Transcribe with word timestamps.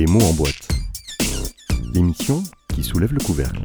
Les 0.00 0.06
mots 0.06 0.22
en 0.22 0.32
boîte. 0.32 0.66
L'émission 1.92 2.42
qui 2.74 2.82
soulève 2.82 3.12
le 3.12 3.20
couvercle. 3.20 3.60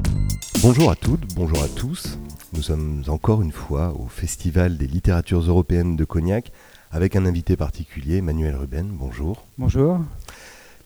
Bonjour 0.61 0.91
à 0.91 0.97
toutes, 0.97 1.33
bonjour 1.33 1.63
à 1.63 1.69
tous. 1.69 2.19
Nous 2.51 2.61
sommes 2.61 3.03
encore 3.07 3.41
une 3.41 3.53
fois 3.53 3.93
au 3.97 4.07
Festival 4.09 4.77
des 4.77 4.85
littératures 4.85 5.39
européennes 5.39 5.95
de 5.95 6.03
Cognac 6.03 6.51
avec 6.91 7.15
un 7.15 7.25
invité 7.25 7.55
particulier, 7.55 8.17
Emmanuel 8.17 8.57
Ruben. 8.57 8.89
Bonjour. 8.91 9.45
Bonjour. 9.57 10.01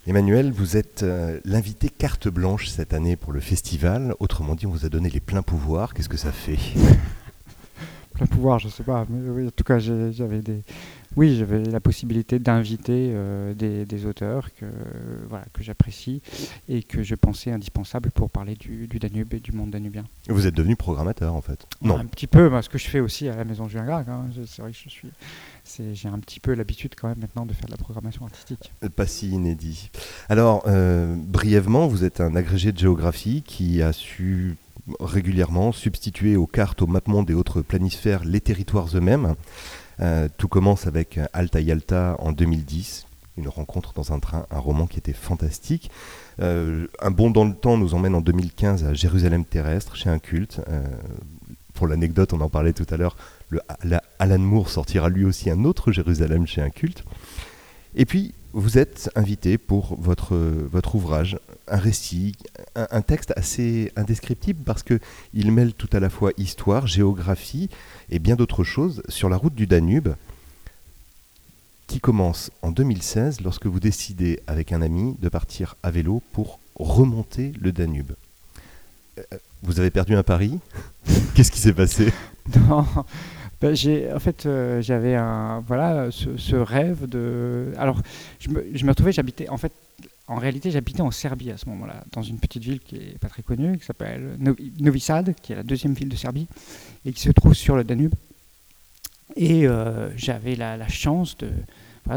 Emmanuel, 0.05 0.51
vous 0.51 0.77
êtes 0.77 1.01
euh, 1.01 1.39
l'invité 1.45 1.89
carte 1.89 2.27
blanche 2.27 2.67
cette 2.67 2.93
année 2.93 3.15
pour 3.15 3.33
le 3.33 3.39
festival. 3.39 4.13
Autrement 4.19 4.53
dit, 4.53 4.67
on 4.67 4.71
vous 4.71 4.85
a 4.85 4.89
donné 4.89 5.09
les 5.09 5.19
pleins 5.19 5.41
pouvoirs. 5.41 5.95
Qu'est-ce 5.95 6.09
que 6.09 6.17
ça 6.17 6.31
fait? 6.31 6.59
Pouvoir, 8.27 8.59
je 8.59 8.69
sais 8.69 8.83
pas. 8.83 9.05
Mais 9.09 9.29
oui, 9.29 9.47
en 9.47 9.51
tout 9.51 9.63
cas, 9.63 9.79
j'avais 9.79 10.41
des. 10.41 10.63
Oui, 11.15 11.35
j'avais 11.37 11.63
la 11.63 11.79
possibilité 11.79 12.37
d'inviter 12.37 13.09
euh, 13.13 13.55
des, 13.55 13.83
des 13.85 14.05
auteurs 14.05 14.53
que, 14.53 14.65
voilà, 15.27 15.43
que 15.53 15.63
j'apprécie 15.63 16.21
et 16.69 16.83
que 16.83 17.01
je 17.01 17.15
pensais 17.15 17.51
indispensables 17.51 18.11
pour 18.11 18.29
parler 18.29 18.53
du, 18.55 18.85
du 18.87 18.99
Danube 18.99 19.33
et 19.33 19.39
du 19.39 19.51
monde 19.51 19.71
danubien. 19.71 20.03
Vous 20.27 20.45
êtes 20.45 20.53
devenu 20.53 20.75
programmateur 20.75 21.33
en 21.33 21.41
fait. 21.41 21.65
Non, 21.81 21.97
Un 21.97 22.05
petit 22.05 22.27
peu, 22.27 22.49
ce 22.61 22.69
que 22.69 22.77
je 22.77 22.87
fais 22.87 22.99
aussi 22.99 23.27
à 23.27 23.35
la 23.35 23.43
Maison 23.43 23.67
Julien 23.67 23.85
Gracq. 23.85 24.07
hein. 24.07 24.27
C'est 24.45 24.61
vrai 24.61 24.71
que 24.71 24.77
je 24.77 24.87
suis. 24.89 25.09
c'est- 25.63 25.95
J'ai 25.95 26.09
un 26.09 26.19
petit 26.19 26.39
peu 26.39 26.53
l'habitude 26.53 26.93
quand 26.95 27.07
même 27.07 27.19
maintenant 27.19 27.47
de 27.47 27.53
faire 27.53 27.65
de 27.65 27.71
la 27.71 27.77
programmation 27.77 28.25
artistique. 28.25 28.71
pas 28.95 29.07
si 29.07 29.29
inédit. 29.31 29.89
Alors, 30.29 30.63
euh, 30.67 31.15
brièvement, 31.17 31.87
vous 31.87 32.03
êtes 32.03 32.21
un 32.21 32.35
agrégé 32.35 32.71
de 32.71 32.77
géographie 32.77 33.41
qui 33.41 33.81
a 33.81 33.93
su 33.93 34.57
régulièrement 34.99 35.71
substituer 35.71 36.35
aux 36.35 36.47
cartes, 36.47 36.81
aux 36.81 36.87
mapmondes 36.87 37.29
et 37.29 37.33
autres 37.33 37.61
planisphères 37.61 38.23
les 38.23 38.41
territoires 38.41 38.87
eux-mêmes. 38.95 39.35
Euh, 40.01 40.29
tout 40.37 40.47
commence 40.47 40.87
avec 40.87 41.19
Alta 41.33 41.59
Yalta 41.59 42.15
en 42.19 42.31
2010, 42.31 43.05
une 43.37 43.49
rencontre 43.49 43.93
dans 43.93 44.13
un 44.13 44.19
train, 44.19 44.45
un 44.49 44.59
roman 44.59 44.87
qui 44.87 44.97
était 44.97 45.13
fantastique. 45.13 45.91
Euh, 46.41 46.87
un 47.01 47.11
bond 47.11 47.31
dans 47.31 47.45
le 47.45 47.53
temps 47.53 47.77
nous 47.77 47.93
emmène 47.93 48.15
en 48.15 48.21
2015 48.21 48.85
à 48.85 48.93
Jérusalem 48.93 49.45
terrestre, 49.45 49.95
chez 49.95 50.09
un 50.09 50.19
culte. 50.19 50.61
Euh, 50.69 50.83
pour 51.73 51.87
l'anecdote, 51.87 52.33
on 52.33 52.41
en 52.41 52.49
parlait 52.49 52.73
tout 52.73 52.87
à 52.89 52.97
l'heure, 52.97 53.15
Alan 54.19 54.39
Moore 54.39 54.69
sortira 54.69 55.09
lui 55.09 55.23
aussi 55.23 55.49
un 55.49 55.63
autre 55.63 55.91
Jérusalem 55.91 56.45
chez 56.45 56.61
un 56.61 56.69
culte. 56.69 57.03
Et 57.95 58.05
puis, 58.05 58.33
vous 58.53 58.77
êtes 58.77 59.09
invité 59.15 59.57
pour 59.57 59.95
votre, 59.99 60.35
votre 60.35 60.95
ouvrage, 60.95 61.37
un 61.67 61.77
récit, 61.77 62.35
un, 62.75 62.87
un 62.91 63.01
texte 63.01 63.31
assez 63.35 63.91
indescriptible 63.95 64.63
parce 64.63 64.83
que 64.83 64.99
il 65.33 65.51
mêle 65.51 65.73
tout 65.73 65.89
à 65.93 65.99
la 65.99 66.09
fois 66.09 66.31
histoire, 66.37 66.87
géographie 66.87 67.69
et 68.09 68.19
bien 68.19 68.35
d'autres 68.35 68.63
choses 68.63 69.03
sur 69.07 69.29
la 69.29 69.37
route 69.37 69.55
du 69.55 69.67
Danube, 69.67 70.09
qui 71.87 71.99
commence 71.99 72.51
en 72.61 72.71
2016 72.71 73.41
lorsque 73.41 73.65
vous 73.65 73.79
décidez 73.79 74.39
avec 74.47 74.71
un 74.71 74.81
ami 74.81 75.15
de 75.21 75.29
partir 75.29 75.75
à 75.83 75.91
vélo 75.91 76.21
pour 76.33 76.59
remonter 76.75 77.51
le 77.59 77.71
Danube. 77.71 78.11
Euh, 79.17 79.23
Vous 79.63 79.79
avez 79.79 79.89
perdu 79.89 80.15
un 80.15 80.23
pari? 80.23 80.59
Qu'est-ce 81.35 81.51
qui 81.51 81.59
s'est 81.59 81.73
passé? 81.73 82.13
Non, 82.67 82.85
j'ai, 83.73 84.11
en 84.11 84.19
fait, 84.19 84.45
euh, 84.45 84.81
j'avais 84.81 85.17
voilà, 85.67 86.09
ce, 86.11 86.55
rêve 86.55 87.07
de. 87.07 87.73
Alors, 87.77 88.01
je 88.39 88.49
me, 88.49 88.89
retrouvais, 88.89 89.11
j'habitais, 89.11 89.49
en 89.49 89.57
fait, 89.57 89.73
en 90.27 90.35
réalité, 90.35 90.71
j'habitais 90.71 91.01
en 91.01 91.11
Serbie 91.11 91.51
à 91.51 91.57
ce 91.57 91.67
moment-là, 91.69 92.03
dans 92.11 92.21
une 92.21 92.39
petite 92.39 92.63
ville 92.63 92.79
qui 92.79 92.95
est 92.97 93.19
pas 93.19 93.29
très 93.29 93.41
connue, 93.41 93.77
qui 93.77 93.85
s'appelle 93.85 94.35
Novi, 94.39 94.71
Novi 94.79 94.99
Sad, 94.99 95.35
qui 95.41 95.53
est 95.53 95.55
la 95.55 95.63
deuxième 95.63 95.93
ville 95.93 96.09
de 96.09 96.15
Serbie, 96.15 96.47
et 97.05 97.11
qui 97.11 97.21
se 97.21 97.31
trouve 97.31 97.53
sur 97.53 97.75
le 97.75 97.83
Danube. 97.83 98.13
Et 99.35 99.67
euh, 99.67 100.09
j'avais 100.15 100.55
la, 100.55 100.77
la 100.77 100.87
chance 100.87 101.37
de, 101.37 101.49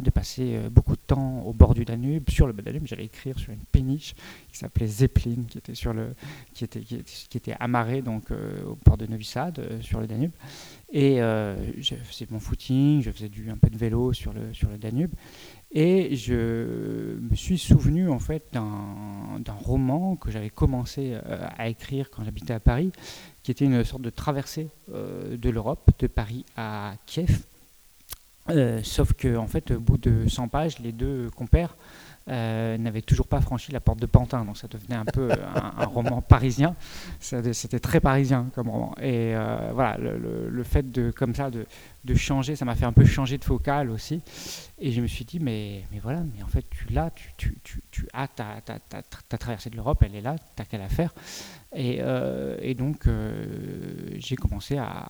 de 0.01 0.11
passer 0.11 0.55
euh, 0.55 0.71
beaucoup 0.71 0.95
de 0.95 1.01
temps 1.07 1.43
au 1.43 1.53
bord 1.53 1.75
du 1.75 1.85
Danube, 1.85 2.31
sur 2.31 2.47
le 2.47 2.53
Danube. 2.55 2.87
J'allais 2.87 3.05
écrire 3.05 3.39
sur 3.39 3.53
une 3.53 3.65
péniche 3.71 4.15
qui 4.51 4.59
s'appelait 4.59 4.87
Zeppelin, 4.87 5.45
qui 5.49 5.59
était 5.59 5.75
sur 5.75 5.93
le, 5.93 6.15
qui 6.55 6.65
était, 6.65 6.81
qui 6.81 7.37
était, 7.37 7.55
amarrée 7.61 8.01
donc 8.01 8.31
euh, 8.31 8.65
au 8.65 8.77
port 8.77 8.97
de 8.97 9.07
Novi 9.07 9.25
Sad, 9.25 9.59
euh, 9.59 9.81
sur 9.83 10.01
le 10.01 10.07
Danube. 10.07 10.33
Et 10.95 11.17
je 11.17 11.95
faisais 12.05 12.27
mon 12.31 12.39
footing, 12.39 13.03
je 13.03 13.11
faisais 13.11 13.31
du, 13.31 13.51
un 13.51 13.57
peu 13.57 13.71
de 13.71 13.79
vélo 13.79 14.13
sur 14.13 14.35
le, 14.35 14.53
sur 14.53 14.69
le 14.69 14.77
Danube. 14.77 15.11
Et 15.71 16.17
je 16.17 17.19
me 17.19 17.35
suis 17.35 17.57
souvenu 17.57 18.11
en 18.11 18.19
fait 18.19 18.53
d'un 18.53 19.55
roman 19.59 20.17
que 20.17 20.31
j'avais 20.31 20.51
commencé 20.51 21.17
à 21.57 21.71
écrire 21.71 22.11
quand 22.11 22.25
j'habitais 22.25 22.53
à 22.53 22.61
Paris, 22.61 22.93
qui 23.43 23.51
était 23.51 23.65
une 23.65 23.83
sorte 23.85 24.03
de 24.03 24.11
traversée 24.11 24.69
de 24.89 25.49
l'Europe, 25.49 25.93
de 25.99 26.09
Paris 26.09 26.45
à 26.59 26.93
Kiev. 27.07 27.47
Euh, 28.53 28.81
sauf 28.83 29.13
que 29.15 29.37
en 29.37 29.47
fait, 29.47 29.71
au 29.71 29.81
bout 29.81 29.99
de 29.99 30.29
100 30.29 30.49
pages, 30.49 30.79
les 30.79 30.93
deux 30.93 31.31
compères 31.31 31.77
euh, 32.29 32.79
n'avaient 32.79 33.03
toujours 33.03 33.27
pas 33.27 33.41
franchi 33.41 33.73
la 33.73 33.81
porte 33.81 33.99
de 33.99 34.07
Pantin, 34.07 34.45
donc 34.45 34.57
ça 34.57 34.69
devenait 34.69 34.95
un 34.95 35.05
peu 35.05 35.31
un, 35.33 35.83
un 35.83 35.87
roman 35.87 36.21
parisien. 36.21 36.77
C'était 37.21 37.81
très 37.81 38.01
parisien 38.01 38.47
comme 38.55 38.69
roman. 38.69 38.95
Et 39.01 39.35
euh, 39.35 39.71
voilà, 39.75 39.97
le, 39.99 40.63
fait 40.63 40.91
de 40.91 41.11
comme 41.11 41.35
ça 41.35 41.51
de, 41.51 41.67
de 42.05 42.15
changer, 42.15 42.55
ça 42.55 42.65
m'a 42.65 42.75
fait 42.75 42.85
un 42.85 42.93
peu 42.93 43.05
changer 43.05 43.39
de 43.39 43.45
focal 43.45 43.91
aussi. 43.91 44.21
Et 44.79 44.93
je 44.93 45.01
me 45.01 45.07
suis 45.07 45.25
dit, 45.25 45.41
mais, 45.41 45.85
mais 45.91 45.99
voilà, 45.99 46.21
mais 46.21 46.43
en 46.43 46.47
fait, 46.47 46.65
tu 46.71 46.87
l'as, 46.93 47.11
tu, 47.11 47.33
tu, 47.37 47.59
tu, 47.65 47.83
tu 47.91 48.09
as 48.13 48.29
ta, 48.29 48.61
ta, 48.65 48.79
ta, 48.79 49.03
ta 49.03 49.39
traversée 49.39 49.71
de 49.71 49.77
l'Europe, 49.77 50.03
elle 50.05 50.15
est 50.15 50.21
là, 50.21 50.37
t'as 50.55 50.65
qu'à 50.65 50.79
la 50.79 50.89
faire. 50.89 51.13
Et, 51.75 51.99
euh, 52.01 52.57
et 52.61 52.75
donc, 52.75 53.07
euh, 53.07 53.45
j'ai 54.19 54.37
commencé 54.37 54.77
à, 54.77 55.09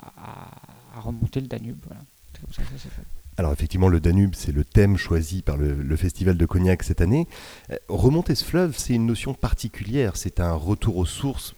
remonter 0.96 1.40
le 1.40 1.46
Danube. 1.46 1.84
C'est 2.32 2.42
comme 2.42 2.52
ça 2.52 2.62
que 2.62 2.68
ça 2.70 2.78
s'est 2.78 2.90
fait. 2.90 3.21
Alors 3.38 3.52
effectivement, 3.52 3.88
le 3.88 4.00
Danube, 4.00 4.34
c'est 4.34 4.52
le 4.52 4.64
thème 4.64 4.96
choisi 4.96 5.42
par 5.42 5.56
le, 5.56 5.96
Festival 5.96 6.36
de 6.36 6.46
Cognac 6.46 6.82
cette 6.82 7.00
année. 7.00 7.26
Euh, 7.70 7.76
remonter 7.88 8.34
ce 8.34 8.44
fleuve, 8.44 8.76
c'est 8.76 8.94
une 8.94 9.06
notion 9.06 9.32
particulière. 9.32 10.16
C'est 10.16 10.38
un 10.40 10.52
retour 10.52 10.98
aux 10.98 11.06
sources, 11.06 11.54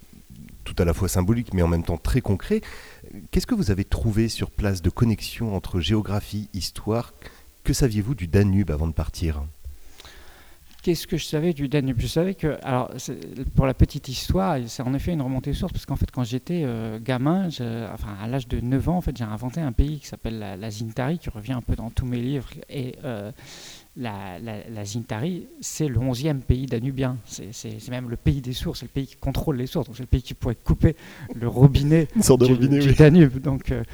tout 0.63 0.77
à 0.79 0.85
la 0.85 0.95
fois 0.95 1.09
symbolique, 1.09 1.53
mais 1.53 1.63
en 1.63 1.69
même 1.69 1.83
temps 1.83 1.99
très 1.99 2.21
concret. 2.21 2.61
Qu'est-ce 3.31 3.47
que 3.47 3.57
vous 3.57 3.71
avez 3.71 3.85
trouvé 3.85 4.29
sur 4.29 4.51
place 4.51 4.83
de 4.83 4.91
connexion 4.91 5.57
entre 5.57 5.81
géographie, 5.81 6.49
histoire? 6.55 7.13
Que 7.65 7.73
saviez-vous 7.73 8.15
du 8.15 8.29
Danube 8.29 8.71
avant 8.71 8.87
de 8.87 8.93
partir? 8.93 9.45
Qu'est-ce 10.85 11.07
que 11.07 11.17
je 11.17 11.25
savais 11.25 11.55
du 11.55 11.67
Danube? 11.67 11.97
Je 11.99 12.07
savais 12.07 12.35
que, 12.35 12.59
alors, 12.63 12.91
pour 13.55 13.65
la 13.65 13.73
petite 13.73 14.07
histoire, 14.09 14.59
c'est 14.67 14.83
en 14.83 14.93
effet 14.93 15.15
une 15.15 15.23
remontée 15.23 15.55
source, 15.55 15.73
parce 15.73 15.87
qu'en 15.87 15.97
fait, 15.97 16.11
quand 16.11 16.25
j'étais 16.25 16.61
euh, 16.67 16.99
gamin, 17.03 17.49
enfin, 17.49 18.15
à 18.23 18.29
l'âge 18.29 18.47
de 18.49 18.61
9 18.61 18.91
ans, 18.91 18.99
en 18.99 19.01
fait, 19.01 19.17
j'ai 19.17 19.25
inventé 19.25 19.63
un 19.63 19.73
pays 19.73 19.99
qui 19.99 20.07
s'appelle 20.07 20.39
la, 20.39 20.59
la 20.59 20.71
Zintari, 20.71 21.19
qui 21.19 21.31
revient 21.31 21.55
un 21.55 21.63
peu 21.63 21.75
dans 21.75 21.89
tous 21.89 22.05
mes 22.05 22.19
livres. 22.21 22.51
Et 22.69 22.97
euh, 23.03 23.33
la, 23.97 24.39
la, 24.41 24.69
la 24.69 24.85
Zintari, 24.85 25.47
c'est 25.59 25.89
le 25.89 25.99
11e 25.99 26.41
pays 26.41 26.67
danubien. 26.67 27.17
C'est 27.25 27.89
même 27.89 28.11
le 28.11 28.17
pays 28.17 28.43
des 28.43 28.53
sources, 28.53 28.81
c'est 28.81 28.87
le 28.87 28.91
pays 28.91 29.07
qui 29.07 29.17
contrôle 29.17 29.57
les 29.57 29.67
sources. 29.67 29.87
Donc, 29.87 29.97
c'est 29.97 30.03
le 30.03 30.09
pays 30.09 30.23
qui 30.23 30.35
pourrait 30.35 30.55
couper 30.55 30.97
le 31.35 31.49
robinet 31.49 32.09
Une 32.15 32.23
sorte 32.23 32.45
du, 32.45 32.69
du 32.69 32.93
Danube. 32.93 33.39
Donc, 33.41 33.73
euh, 33.73 33.85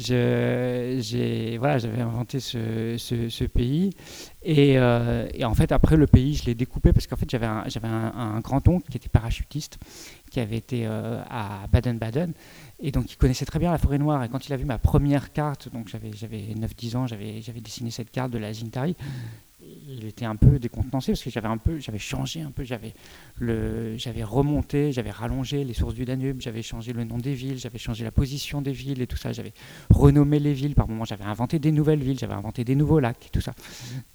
j'ai 0.00 1.56
voilà, 1.58 1.78
j'avais 1.78 2.00
inventé 2.00 2.40
ce, 2.40 2.96
ce- 2.98 3.44
pays. 3.44 3.90
Et, 4.42 4.78
euh, 4.78 5.28
et 5.34 5.44
en 5.44 5.54
fait, 5.54 5.72
après 5.72 5.96
le 5.96 6.06
pays, 6.06 6.34
je 6.34 6.46
l'ai 6.46 6.54
découpé 6.54 6.92
parce 6.92 7.06
qu'en 7.06 7.16
fait, 7.16 7.28
j'avais 7.28 7.46
un, 7.46 7.64
j'avais 7.66 7.88
un, 7.88 8.40
grand-oncle 8.40 8.88
qui 8.90 8.96
était 8.96 9.08
parachutiste, 9.08 9.78
qui 10.30 10.40
avait 10.40 10.56
été 10.56 10.86
euh, 10.86 11.22
à 11.28 11.66
Baden-Baden. 11.70 12.32
Et 12.78 12.92
donc, 12.92 13.12
il 13.12 13.16
connaissait 13.16 13.44
très 13.44 13.58
bien 13.58 13.70
la 13.70 13.78
forêt 13.78 13.98
noire. 13.98 14.22
Et 14.24 14.28
quand 14.28 14.46
il 14.46 14.52
a 14.52 14.56
vu 14.56 14.64
ma 14.64 14.78
première 14.78 15.32
carte, 15.32 15.70
donc 15.72 15.88
j'avais, 15.88 16.12
j'avais 16.14 16.54
9-10 16.54 16.96
ans, 16.96 17.06
j'avais, 17.06 17.42
j'avais 17.42 17.60
dessiné 17.60 17.90
cette 17.90 18.10
carte 18.10 18.30
de 18.30 18.38
la 18.38 18.52
Zintari. 18.52 18.96
Il 19.62 20.06
était 20.06 20.24
un 20.24 20.36
peu 20.36 20.58
décontenancé 20.58 21.12
parce 21.12 21.22
que 21.22 21.30
j'avais 21.30 21.48
un 21.48 21.58
peu, 21.58 21.78
j'avais 21.78 21.98
changé 21.98 22.40
un 22.40 22.50
peu, 22.50 22.64
j'avais 22.64 22.94
le, 23.38 23.96
j'avais 23.98 24.22
remonté, 24.22 24.92
j'avais 24.92 25.10
rallongé 25.10 25.64
les 25.64 25.74
sources 25.74 25.94
du 25.94 26.04
Danube, 26.04 26.40
j'avais 26.40 26.62
changé 26.62 26.92
le 26.92 27.04
nom 27.04 27.18
des 27.18 27.34
villes, 27.34 27.58
j'avais 27.58 27.78
changé 27.78 28.04
la 28.04 28.10
position 28.10 28.62
des 28.62 28.72
villes 28.72 29.02
et 29.02 29.06
tout 29.06 29.16
ça, 29.16 29.32
j'avais 29.32 29.52
renommé 29.90 30.38
les 30.38 30.52
villes. 30.52 30.74
Par 30.74 30.88
moments, 30.88 31.04
j'avais 31.04 31.24
inventé 31.24 31.58
des 31.58 31.72
nouvelles 31.72 32.02
villes, 32.02 32.18
j'avais 32.18 32.34
inventé 32.34 32.64
des 32.64 32.74
nouveaux 32.74 33.00
lacs 33.00 33.26
et 33.26 33.30
tout 33.30 33.40
ça. 33.40 33.52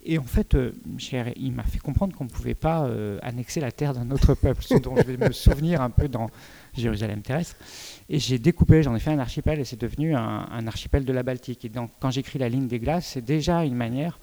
Et 0.04 0.18
en 0.18 0.24
fait, 0.24 0.56
euh, 0.56 0.72
il 1.36 1.52
m'a 1.52 1.64
fait 1.64 1.80
comprendre 1.80 2.16
qu'on 2.16 2.26
ne 2.26 2.30
pouvait 2.30 2.56
pas 2.56 2.86
euh, 2.86 3.20
annexer 3.22 3.60
la 3.60 3.72
terre 3.72 3.94
d'un 3.94 4.10
autre 4.12 4.34
peuple, 4.34 4.64
ce 4.64 4.76
dont 4.76 4.96
je 4.96 5.04
vais 5.04 5.18
me 5.18 5.32
souvenir 5.32 5.82
un 5.82 5.90
peu 5.90 6.08
dans 6.08 6.30
Jérusalem 6.74 7.22
terrestre. 7.22 7.56
Et 8.10 8.20
j'ai 8.20 8.40
découpé, 8.40 8.84
j'en 8.84 8.96
ai 8.96 9.00
fait 9.00 9.12
un 9.12 9.20
archipel 9.20 9.60
et 9.60 9.66
c'est 9.66 9.80
devenu 9.80 10.16
un, 10.16 10.48
un 10.52 10.68
archipel 10.68 11.06
de 11.06 11.14
la 11.14 11.24
Baltique. 11.24 11.66
Et 11.66 11.70
donc, 11.70 11.92
quand 12.00 12.12
j'écris 12.12 12.40
la 12.40 12.50
ligne 12.50 12.68
des 12.68 12.80
glaces, 12.80 13.08
c'est 13.14 13.26
déjà 13.26 13.64
une 13.64 13.76
manière, 13.76 14.20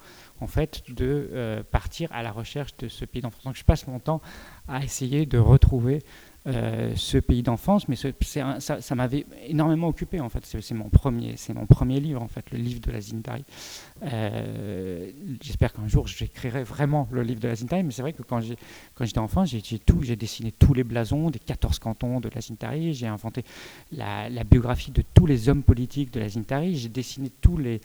de 0.89 1.29
euh, 1.31 1.63
partir 1.63 2.11
à 2.11 2.23
la 2.23 2.31
recherche 2.31 2.75
de 2.77 2.87
ce 2.87 3.05
pays 3.05 3.21
d'enfance. 3.21 3.43
Donc, 3.43 3.55
je 3.55 3.63
passe 3.63 3.87
mon 3.87 3.99
temps 3.99 4.21
à 4.67 4.83
essayer 4.83 5.25
de 5.25 5.37
retrouver 5.37 6.03
ce 6.45 7.19
pays 7.19 7.41
d'enfance, 7.41 7.87
mais 7.87 7.95
ça, 7.95 8.95
m'avait 8.95 9.25
énormément 9.47 9.87
occupé 9.87 10.19
en 10.19 10.27
fait. 10.27 10.45
C'est 10.45 10.73
mon 10.73 10.89
premier, 10.89 11.37
c'est 11.37 11.53
mon 11.53 11.65
premier 11.65 12.01
livre 12.01 12.21
en 12.21 12.27
fait, 12.27 12.51
le 12.51 12.57
livre 12.57 12.81
de 12.81 12.91
la 12.91 12.99
Zintari. 14.03 15.13
J'espère 15.41 15.73
qu'un 15.73 15.87
jour 15.87 16.07
j'écrirai 16.07 16.63
vraiment 16.63 17.07
le 17.11 17.23
livre 17.23 17.39
de 17.39 17.47
la 17.47 17.55
Zintari, 17.55 17.83
mais 17.83 17.91
c'est 17.91 18.01
vrai 18.01 18.13
que 18.13 18.23
quand 18.23 18.41
j'étais 18.41 19.19
enfant, 19.19 19.45
j'ai 19.45 20.15
dessiné 20.15 20.51
tous 20.51 20.73
les 20.73 20.83
blasons 20.83 21.29
des 21.29 21.39
14 21.39 21.79
cantons 21.79 22.19
de 22.19 22.29
la 22.33 22.41
Zintari, 22.41 22.93
j'ai 22.93 23.07
inventé 23.07 23.43
la, 23.91 24.29
biographie 24.43 24.91
de 24.91 25.03
tous 25.13 25.25
les 25.25 25.49
hommes 25.49 25.63
politiques 25.63 26.11
de 26.11 26.19
la 26.19 26.29
Zintari, 26.29 26.75
j'ai 26.75 26.89
dessiné 26.89 27.29
tous 27.41 27.57
les, 27.57 27.79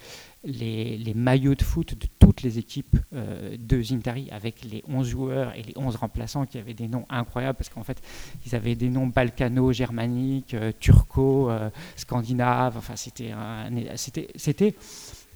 maillots 1.15 1.55
de 1.55 1.63
foot 1.63 1.95
de 1.99 2.07
toutes 2.19 2.43
les 2.43 2.59
équipes 2.59 2.97
euh, 3.15 3.57
de 3.59 3.83
Zintari 3.83 4.29
avec 4.31 4.63
les 4.65 4.83
11 4.89 5.09
joueurs 5.09 5.55
et 5.57 5.63
les 5.63 5.73
11 5.77 5.97
remplaçants 5.97 6.47
qui 6.47 6.59
avaient 6.59 6.75
des 6.75 6.89
noms 6.89 7.07
incroyables 7.09 7.57
parce 7.57 7.71
qu'en 7.71 7.83
fait 7.83 8.01
ils 8.47 8.55
avaient 8.55 8.75
des 8.75 8.89
noms 8.89 9.07
balkano-germaniques, 9.07 10.55
euh, 10.55 10.73
turco, 10.79 11.51
euh, 11.51 11.71
scandinaves, 11.97 12.77
enfin 12.77 12.95
c'était 12.97 13.33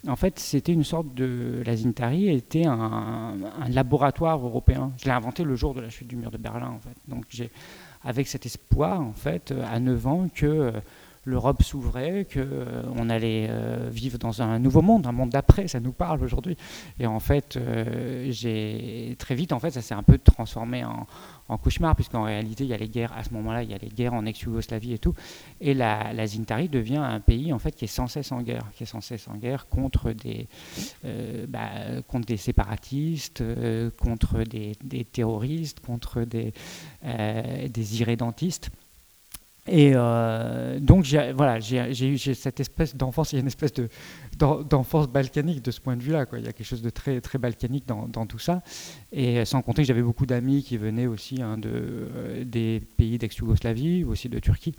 en 0.09 0.17
fait, 0.17 0.39
c'était 0.39 0.73
une 0.73 0.85
sorte 0.85 1.15
de. 1.15 1.63
La 1.65 1.77
Zintari 1.77 2.29
était 2.29 2.67
un, 2.67 3.37
laboratoire 3.69 4.45
européen. 4.45 4.93
Je 4.99 5.05
l'ai 5.05 5.13
inventé 5.13 5.45
le 5.45 5.55
jour 5.55 5.75
de 5.75 5.81
la 5.81 5.91
chute 5.91 6.09
du 6.09 6.17
mur 6.17 6.31
de 6.31 6.39
Berlin, 6.39 6.71
en 6.71 6.81
fait. 6.81 6.97
Donc, 7.07 7.25
j'ai, 7.29 7.51
avec 8.03 8.27
cet 8.27 8.47
espoir, 8.47 9.01
en 9.01 9.13
fait, 9.13 9.55
à 9.65 9.79
9 9.79 10.07
ans, 10.07 10.27
que 10.35 10.73
l'Europe 11.25 11.63
s'ouvrait, 11.63 12.27
qu'on 12.33 12.41
euh, 12.41 13.09
allait 13.09 13.47
euh, 13.49 13.89
vivre 13.91 14.19
dans 14.19 14.43
un 14.43 14.59
nouveau 14.59 14.83
monde, 14.83 15.07
un 15.07 15.13
monde 15.13 15.31
d'après, 15.31 15.69
ça 15.69 15.79
nous 15.79 15.93
parle 15.93 16.23
aujourd'hui. 16.23 16.57
Et 16.99 17.07
en 17.07 17.21
fait, 17.21 17.57
euh, 17.57 19.15
très 19.19 19.35
vite, 19.35 19.53
en 19.53 19.61
fait, 19.61 19.71
ça 19.71 19.83
s'est 19.83 19.95
un 19.95 20.03
peu 20.03 20.19
transformé 20.19 20.85
en, 20.85 21.07
cauchemar, 21.59 21.95
puisqu'en 21.95 22.23
réalité, 22.23 22.65
il 22.65 22.71
y 22.71 22.75
a 22.75 22.79
les 22.79 22.89
guerres, 22.89 23.13
à 23.13 23.23
ce 23.25 23.31
moment-là, 23.35 23.63
il 23.63 23.71
y 23.71 23.75
a 23.75 23.79
les 23.79 23.91
guerres 23.91 24.15
en 24.15 24.25
ex-Yougoslavie 24.25 24.95
et 24.95 24.99
tout. 24.99 25.13
Et 25.61 25.75
la, 25.75 26.15
la, 26.15 26.27
Zintari 26.27 26.71
devient 26.71 26.97
un 26.97 27.21
pays, 27.21 27.53
en 27.53 27.59
fait, 27.59 27.73
qui 27.73 27.85
est 27.85 27.89
sans 27.89 28.07
cesse 28.07 28.33
en 28.33 28.41
guerre, 28.41 28.71
qui 28.75 28.85
est 28.85 28.87
sans 28.87 29.03
cesse 29.03 29.29
en 29.29 29.37
guerre 29.37 29.69
contre 29.69 30.13
des, 30.13 30.49
bah, 31.49 31.69
contre 32.09 32.25
des 32.25 32.39
séparatistes, 32.39 33.45
contre 33.99 34.45
des, 34.45 35.05
terroristes, 35.05 35.81
contre 35.81 36.23
des, 36.23 36.55
des 37.03 38.01
irrédentistes. 38.01 38.71
Et 39.69 39.93
euh, 39.95 40.81
donc, 40.81 41.07
voilà, 41.37 41.61
j'ai 41.61 42.09
eu 42.09 42.19
cette 42.19 42.59
espèce 42.59 42.97
d'enfance, 42.97 43.33
il 43.33 43.37
y 43.37 43.39
a 43.39 43.43
une 43.43 43.47
espèce 43.47 43.73
d'enfance 44.37 45.09
balkanique 45.09 45.63
de 45.63 45.71
ce 45.71 45.81
point 45.81 45.97
de 45.97 46.03
vue-là. 46.03 46.27
Il 46.33 46.45
y 46.45 46.49
a 46.49 46.53
quelque 46.53 46.67
chose 46.67 46.83
de 46.83 46.91
très, 46.91 47.21
très 47.21 47.39
balkanique 47.39 47.87
dans, 47.87 48.27
tout 48.27 48.41
ça. 48.41 48.63
Et 49.13 49.45
sans 49.45 49.63
compter 49.63 49.83
que 49.83 49.89
j'avais 49.89 50.03
beaucoup 50.03 50.27
d'amis 50.27 50.65
qui 50.65 50.77
venaient 50.79 51.07
aussi 51.07 51.41
hein, 51.41 51.59
de, 51.59 51.71
euh, 51.73 52.45
des 52.45 52.83
pays 52.97 53.19
d'ex-Yougoslavie, 53.19 54.03
aussi 54.05 54.29
de 54.29 54.41
Turquie. 54.41 54.75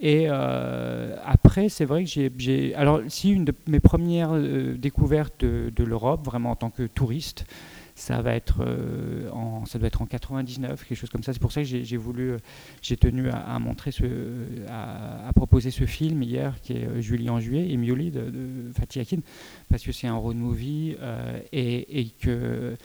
Et 0.00 0.26
euh, 0.28 1.16
après, 1.24 1.68
c'est 1.68 1.84
vrai 1.84 2.04
que 2.04 2.10
j'ai. 2.10 2.74
Alors, 2.76 3.00
si 3.08 3.30
une 3.30 3.44
de 3.44 3.54
mes 3.66 3.80
premières 3.80 4.38
découvertes 4.76 5.44
de 5.44 5.84
l'Europe, 5.84 6.24
vraiment 6.24 6.52
en 6.52 6.56
tant 6.56 6.70
que 6.70 6.84
touriste, 6.84 7.46
euh, 7.96 9.28
ça 9.66 9.78
doit 9.78 9.86
être 9.86 10.02
en 10.02 10.06
99, 10.06 10.84
quelque 10.84 10.98
chose 10.98 11.10
comme 11.10 11.22
ça. 11.22 11.32
C'est 11.32 11.40
pour 11.40 11.52
ça 11.52 11.62
que 11.62 11.66
j'ai 11.66 11.96
voulu, 11.96 12.32
euh, 12.32 12.38
j'ai 12.82 12.96
tenu 12.96 13.28
à, 13.30 13.58
montrer 13.58 13.92
ce, 13.92 14.04
à, 14.68 15.32
proposer 15.34 15.70
ce 15.70 15.84
film 15.84 16.22
hier, 16.22 16.60
qui 16.60 16.74
est 16.74 16.86
euh, 16.86 17.00
Julie 17.00 17.30
en 17.30 17.40
juillet 17.40 17.70
et 17.70 17.76
Mioli 17.76 18.10
de, 18.10 18.70
Fatih 18.76 19.00
Akin, 19.00 19.18
parce 19.68 19.84
que 19.84 19.92
c'est 19.92 20.06
un 20.06 20.16
road 20.16 20.36
movie 20.36 20.96
et, 21.52 22.00
et 22.00 22.08
que 22.10 22.76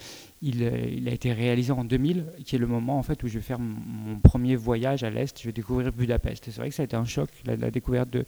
il, 0.41 0.63
a 0.63 1.11
été 1.11 1.33
réalisé 1.33 1.71
en 1.71 1.83
2000, 1.83 2.25
qui 2.45 2.55
est 2.55 2.59
le 2.59 2.67
moment 2.67 2.97
en 2.97 3.03
fait 3.03 3.21
où 3.23 3.27
je 3.27 3.35
vais 3.35 3.43
faire 3.43 3.59
mon, 3.59 4.19
premier 4.19 4.55
voyage 4.55 5.03
à 5.03 5.09
l'est. 5.09 5.37
Je 5.39 5.45
vais 5.47 5.51
découvrir 5.51 5.91
Budapest. 5.91 6.45
C'est 6.45 6.55
vrai 6.55 6.69
que 6.69 6.75
ça 6.75 6.83
a 6.83 6.85
été 6.85 6.95
un 6.95 7.05
choc, 7.05 7.29
la, 7.45 7.71
découverte 7.71 8.09
de, 8.09 8.25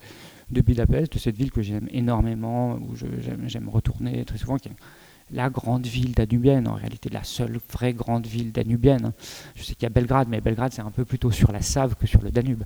Budapest, 0.49 1.13
de 1.13 1.19
cette 1.19 1.37
ville 1.37 1.51
que 1.51 1.61
j'aime 1.61 1.87
énormément, 1.91 2.73
où 2.73 2.95
j'aime 2.95 3.69
retourner 3.69 4.25
très 4.25 4.37
souvent. 4.37 4.57
La 5.33 5.49
grande 5.49 5.85
ville 5.85 6.13
danubienne, 6.13 6.67
en 6.67 6.73
réalité 6.73 7.09
la 7.09 7.23
seule 7.23 7.59
vraie 7.71 7.93
grande 7.93 8.27
ville 8.27 8.51
danubienne. 8.51 9.13
Je 9.55 9.63
sais 9.63 9.73
qu'il 9.73 9.83
y 9.83 9.85
a 9.85 9.89
Belgrade, 9.89 10.27
mais 10.29 10.41
Belgrade 10.41 10.73
c'est 10.73 10.81
un 10.81 10.91
peu 10.91 11.05
plutôt 11.05 11.31
sur 11.31 11.51
la 11.51 11.61
Save 11.61 11.95
que 11.95 12.07
sur 12.07 12.21
le 12.21 12.31
Danube. 12.31 12.63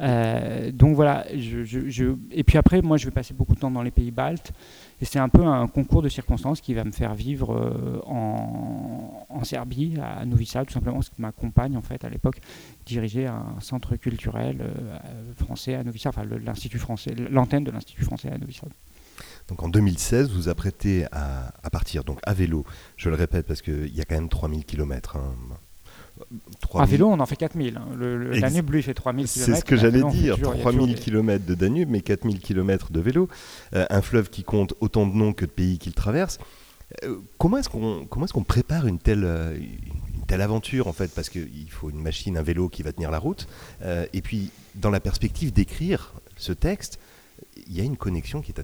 Euh, 0.00 0.70
donc 0.72 0.94
voilà, 0.94 1.26
et 1.30 2.44
puis 2.44 2.58
après 2.58 2.82
moi 2.82 2.96
je 2.96 3.06
vais 3.06 3.10
passer 3.10 3.34
beaucoup 3.34 3.54
de 3.54 3.60
temps 3.60 3.70
dans 3.70 3.82
les 3.82 3.90
pays 3.90 4.10
baltes, 4.10 4.52
et 5.00 5.04
c'est 5.04 5.18
un 5.18 5.28
peu 5.28 5.44
un 5.44 5.66
concours 5.66 6.02
de 6.02 6.08
circonstances 6.08 6.60
qui 6.60 6.74
va 6.74 6.84
me 6.84 6.92
faire 6.92 7.14
vivre 7.14 7.54
euh, 7.54 8.00
en, 8.06 9.44
Serbie, 9.44 9.96
à 10.00 10.24
Novi 10.24 10.46
Sad, 10.46 10.66
tout 10.66 10.72
simplement 10.72 10.96
parce 10.96 11.08
que 11.08 11.20
ma 11.20 11.32
compagne 11.32 11.76
en 11.76 11.82
fait 11.82 12.04
à 12.04 12.08
l'époque 12.08 12.40
dirigeait 12.86 13.26
un 13.26 13.56
centre 13.60 13.96
culturel 13.96 14.58
euh, 14.60 15.32
français 15.34 15.74
à 15.74 15.82
Novi 15.82 15.98
Sad, 15.98 16.14
enfin 16.16 16.24
l'institut 16.44 16.78
français, 16.78 17.14
l'antenne 17.30 17.64
de 17.64 17.72
l'institut 17.72 18.04
français 18.04 18.30
à 18.30 18.38
Novi 18.38 18.54
Sad. 18.54 18.70
Donc 19.48 19.62
en 19.62 19.68
2016, 19.68 20.30
vous 20.30 20.42
vous 20.42 20.48
apprêtez 20.48 21.06
à, 21.12 21.52
partir 21.70 22.04
donc 22.04 22.18
à 22.22 22.34
vélo. 22.34 22.64
Je 22.96 23.08
le 23.08 23.16
répète 23.16 23.46
parce 23.46 23.62
qu'il 23.62 23.94
y 23.94 24.00
a 24.00 24.04
quand 24.04 24.14
même 24.14 24.28
3000 24.28 24.64
km. 24.64 25.16
Hein. 25.16 25.34
À 26.74 26.84
vélo, 26.86 27.08
on 27.08 27.20
en 27.20 27.26
fait 27.26 27.36
4000. 27.36 27.76
Hein. 27.76 27.86
Le, 27.96 28.40
Danube, 28.40 28.70
lui, 28.70 28.82
fait 28.82 28.94
3000 28.94 29.26
km. 29.26 29.44
C'est 29.44 29.60
ce 29.60 29.64
que 29.64 29.76
j'allais 29.76 30.02
dire. 30.10 30.38
3000 30.38 30.94
km 30.96 31.44
de 31.44 31.54
Danube, 31.54 31.88
mais 31.90 32.00
4000 32.00 32.40
km 32.40 32.92
de 32.92 33.00
vélo. 33.00 33.28
Euh, 33.74 33.86
un 33.90 34.02
fleuve 34.02 34.30
qui 34.30 34.44
compte 34.44 34.74
autant 34.80 35.06
de 35.06 35.14
noms 35.14 35.32
que 35.32 35.44
de 35.44 35.50
pays 35.50 35.78
qu'il 35.78 35.92
traverse. 35.92 36.38
Euh, 37.04 37.18
comment 37.38 37.58
est-ce 37.58 37.68
qu'on 37.68 38.02
est 38.02 38.32
qu'on 38.32 38.44
prépare 38.44 38.86
une 38.86 38.98
telle, 38.98 39.24
euh, 39.24 39.56
une 39.56 40.26
telle 40.26 40.42
aventure, 40.42 40.86
en 40.86 40.92
fait? 40.92 41.12
Parce 41.14 41.28
qu'il 41.28 41.70
faut 41.70 41.90
une 41.90 42.00
machine, 42.00 42.36
un 42.36 42.42
vélo 42.42 42.68
qui 42.68 42.82
va 42.82 42.92
tenir 42.92 43.10
la 43.10 43.18
route. 43.18 43.48
et 44.12 44.22
puis, 44.22 44.50
dans 44.74 44.90
la 44.90 45.00
perspective 45.00 45.52
d'écrire 45.52 46.12
ce 46.36 46.52
texte, 46.52 46.98
il 47.66 47.76
y 47.76 47.80
a 47.80 47.84
une 47.84 47.96
connexion 47.96 48.40
qui 48.40 48.52
est 48.52 48.60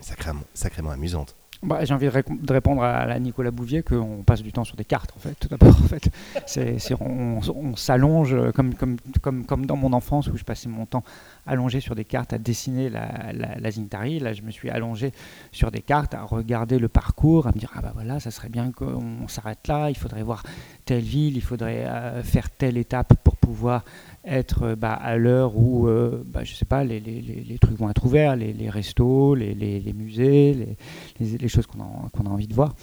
sacrément, 0.00 0.42
sacrément 0.54 0.90
amusante. 0.90 1.36
Bah, 1.62 1.84
J'ai 1.84 1.94
envie 1.94 2.08
de, 2.08 2.52
répondre 2.52 2.82
à 2.82 3.06
la 3.06 3.20
Nicolas 3.20 3.52
Bouvier 3.52 3.84
qu'on 3.84 4.24
passe 4.24 4.42
du 4.42 4.52
temps 4.52 4.64
sur 4.64 4.74
des 4.74 4.84
cartes, 4.84 5.12
en 5.16 5.20
fait, 5.20 5.34
tout 5.38 5.46
d'abord. 5.46 5.68
En 5.68 5.86
fait. 5.86 6.10
c'est 6.44 6.76
on, 7.00 7.38
on 7.54 7.76
s'allonge, 7.76 8.36
comme, 8.52 8.74
comme, 8.74 8.96
comme, 9.20 9.46
comme 9.46 9.66
dans 9.66 9.76
mon 9.76 9.92
enfance 9.92 10.26
où 10.26 10.36
je 10.36 10.42
passais 10.42 10.68
mon 10.68 10.86
temps 10.86 11.04
allongé 11.46 11.78
sur 11.78 11.94
des 11.94 12.04
cartes 12.04 12.32
à 12.32 12.38
dessiner 12.38 12.90
la, 12.90 13.32
la, 13.32 13.70
Zintari. 13.70 14.18
Là, 14.18 14.32
je 14.32 14.42
me 14.42 14.50
suis 14.50 14.70
allongé 14.70 15.12
sur 15.52 15.70
des 15.70 15.82
cartes 15.82 16.14
à 16.14 16.22
regarder 16.22 16.80
le 16.80 16.88
parcours, 16.88 17.46
à 17.46 17.52
me 17.52 17.58
dire 17.60 17.70
Ah 17.76 17.80
bah 17.80 17.92
voilà, 17.94 18.18
ça 18.18 18.32
serait 18.32 18.48
bien 18.48 18.72
qu'on 18.72 19.28
s'arrête 19.28 19.68
là, 19.68 19.88
il 19.88 19.96
faudrait 19.96 20.24
voir 20.24 20.42
telle 20.84 21.04
ville, 21.04 21.36
il 21.36 21.42
faudrait 21.42 21.86
euh, 21.86 22.24
faire 22.24 22.50
telle 22.50 22.76
étape 22.76 23.14
pour 23.22 23.36
pouvoir 23.36 23.84
être 24.24 24.62
euh, 24.62 24.76
bah, 24.76 24.92
à 24.92 25.16
l'heure 25.16 25.56
où, 25.56 25.88
euh, 25.88 26.22
bah, 26.24 26.44
je 26.44 26.54
sais 26.54 26.64
pas, 26.64 26.84
les, 26.84 27.00
les, 27.00 27.20
les, 27.20 27.58
trucs 27.58 27.76
vont 27.76 27.90
être 27.90 28.04
ouverts, 28.04 28.36
les, 28.36 28.52
les 28.52 28.70
restos, 28.70 29.34
les, 29.34 29.92
musées, 29.94 30.76
les, 31.18 31.48
choses 31.48 31.66
qu'on 31.66 31.80
a, 31.80 32.08
qu'on 32.12 32.26
a 32.26 32.30
envie 32.30 32.46
de 32.46 32.54
voir. 32.54 32.74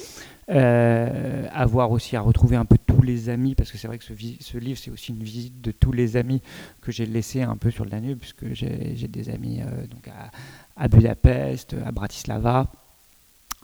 Euh, 0.49 1.47
avoir 1.53 1.91
aussi 1.91 2.15
à 2.15 2.21
retrouver 2.21 2.55
un 2.55 2.65
peu 2.65 2.77
tous 2.85 3.01
les 3.01 3.29
amis, 3.29 3.55
parce 3.55 3.71
que 3.71 3.77
c'est 3.77 3.87
vrai 3.87 3.97
que 3.97 4.03
ce, 4.03 4.13
ce 4.39 4.57
livre, 4.57 4.79
c'est 4.79 4.91
aussi 4.91 5.13
une 5.13 5.23
visite 5.23 5.61
de 5.61 5.71
tous 5.71 5.91
les 5.91 6.17
amis 6.17 6.41
que 6.81 6.91
j'ai 6.91 7.05
laissés 7.05 7.43
un 7.43 7.55
peu 7.55 7.71
sur 7.71 7.85
le 7.85 7.91
Danube, 7.91 8.17
puisque 8.17 8.53
j'ai 8.53 9.07
des 9.07 9.29
amis 9.29 9.61
donc 9.89 10.07
à, 10.07 10.31
à, 10.75 10.87
Budapest, 10.87 11.75
à 11.85 11.91
Bratislava, 11.91 12.67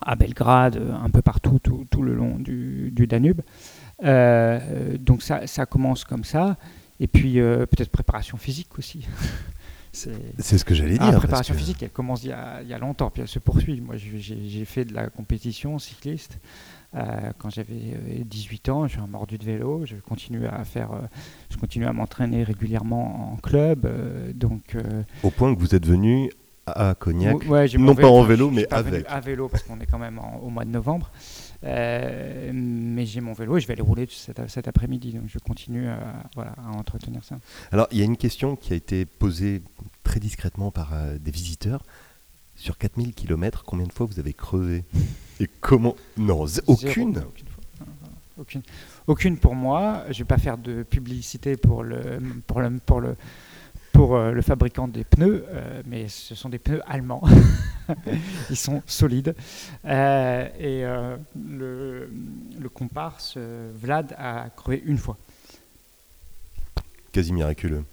à 0.01 0.15
Belgrade, 0.15 0.79
un 1.03 1.09
peu 1.09 1.21
partout, 1.21 1.59
tout, 1.59 1.87
tout 1.89 2.03
le 2.03 2.13
long 2.13 2.37
du, 2.37 2.91
du 2.91 3.07
Danube. 3.07 3.41
donc 4.01 5.23
ça, 5.23 5.47
ça 5.47 5.65
commence 5.65 6.05
comme 6.05 6.23
ça. 6.23 6.55
Et 6.99 7.07
puis 7.07 7.39
euh, 7.39 7.65
peut-être 7.65 7.89
préparation 7.89 8.37
physique 8.37 8.77
aussi. 8.77 9.07
c'est 9.91 10.57
ce 10.57 10.65
que 10.65 10.73
j'allais 10.73 10.97
dire. 10.97 11.11
La 11.11 11.17
préparation 11.17 11.53
physique, 11.53 11.83
elle 11.83 11.89
commence 11.89 12.23
il 12.23 12.29
y, 12.29 12.33
a, 12.33 12.61
il 12.61 12.67
y, 12.67 12.73
a, 12.73 12.77
longtemps, 12.77 13.09
puis 13.09 13.21
elle 13.21 13.27
se 13.27 13.39
poursuit. 13.39 13.81
Moi, 13.81 13.95
j'ai 13.97 14.65
fait 14.65 14.85
de 14.85 14.93
la 14.93 15.09
compétition 15.09 15.79
cycliste 15.79 16.39
euh, 16.95 17.31
quand 17.37 17.49
j'avais 17.49 18.23
18 18.25 18.69
euh, 18.69 18.71
ans. 18.71 18.87
J'ai 18.87 18.99
un 18.99 19.07
mordu 19.07 19.37
de 19.37 19.45
vélo. 19.45 19.85
Je 19.85 19.95
continue 19.95 20.47
à 20.47 20.63
faire, 20.63 20.91
je 21.49 21.57
continue 21.57 21.85
à 21.85 21.93
m'entraîner 21.93 22.43
régulièrement 22.43 23.33
en 23.33 23.37
club. 23.37 23.87
donc, 24.33 24.77
Au 25.23 25.31
point 25.31 25.53
que 25.53 25.59
vous 25.59 25.75
êtes 25.75 25.85
venu 25.85 26.29
à 26.65 26.95
Cognac, 26.95 27.45
non 27.77 27.95
pas 27.95 28.07
en 28.07 28.23
vélo, 28.23 28.49
mais 28.49 28.71
avec. 28.73 29.05
À 29.07 29.19
vélo, 29.19 29.49
parce 29.49 29.63
qu'on 29.63 29.79
est 29.79 29.85
quand 29.85 29.99
même 29.99 30.19
au 30.41 30.49
mois 30.49 30.65
de 30.65 30.71
novembre. 30.71 31.11
Euh, 31.63 32.51
mais 32.53 33.05
j'ai 33.05 33.21
mon 33.21 33.33
vélo 33.33 33.57
et 33.57 33.59
je 33.61 33.67
vais 33.67 33.73
aller 33.73 33.81
rouler 33.81 34.07
cet, 34.09 34.67
après-midi. 34.67 35.13
Donc 35.13 35.23
je 35.27 35.39
continue 35.39 35.87
à, 35.87 36.23
voilà, 36.35 36.53
à, 36.57 36.71
entretenir 36.71 37.23
ça. 37.23 37.39
Alors 37.71 37.87
il 37.91 37.99
y 37.99 38.01
a 38.01 38.05
une 38.05 38.17
question 38.17 38.55
qui 38.55 38.73
a 38.73 38.75
été 38.75 39.05
posée 39.05 39.61
très 40.03 40.19
discrètement 40.19 40.71
par 40.71 40.93
euh, 40.93 41.17
des 41.17 41.31
visiteurs. 41.31 41.83
Sur 42.57 42.77
4000 42.77 43.13
km, 43.13 43.63
combien 43.65 43.85
de 43.85 43.91
fois 43.91 44.05
vous 44.05 44.19
avez 44.19 44.33
crevé? 44.33 44.85
Et 45.39 45.49
comment? 45.59 45.95
Non, 46.15 46.45
aucune. 46.67 47.21
aucune, 48.37 48.61
aucune. 49.07 49.37
pour 49.37 49.55
moi. 49.55 50.03
Je 50.05 50.13
ne 50.13 50.17
vais 50.19 50.23
pas 50.23 50.37
faire 50.37 50.57
de 50.57 50.83
publicité 50.83 51.57
pour 51.57 51.83
le, 51.83 52.19
pour 52.47 52.61
le, 52.61 52.79
pour 52.79 53.01
le, 53.01 53.17
pour 53.95 54.15
euh, 54.15 54.31
le 54.31 54.41
fabricant 54.41 54.87
des 54.87 55.05
pneus, 55.05 55.45
euh, 55.47 55.81
mais 55.85 56.07
ce 56.09 56.35
sont 56.35 56.49
des 56.49 56.59
pneus 56.59 56.81
allemands. 56.85 57.23
Ils 58.49 58.57
sont 58.57 58.81
solides. 58.85 59.35
Euh, 59.85 60.47
et 60.59 60.83
le, 61.35 62.09
le, 62.59 62.69
comparse 62.69 63.37
Vlad 63.37 64.15
a 64.17 64.49
crevé 64.55 64.81
une 64.85 64.97
fois. 64.97 65.17
quasi 67.11 67.33
miraculeux. 67.33 67.83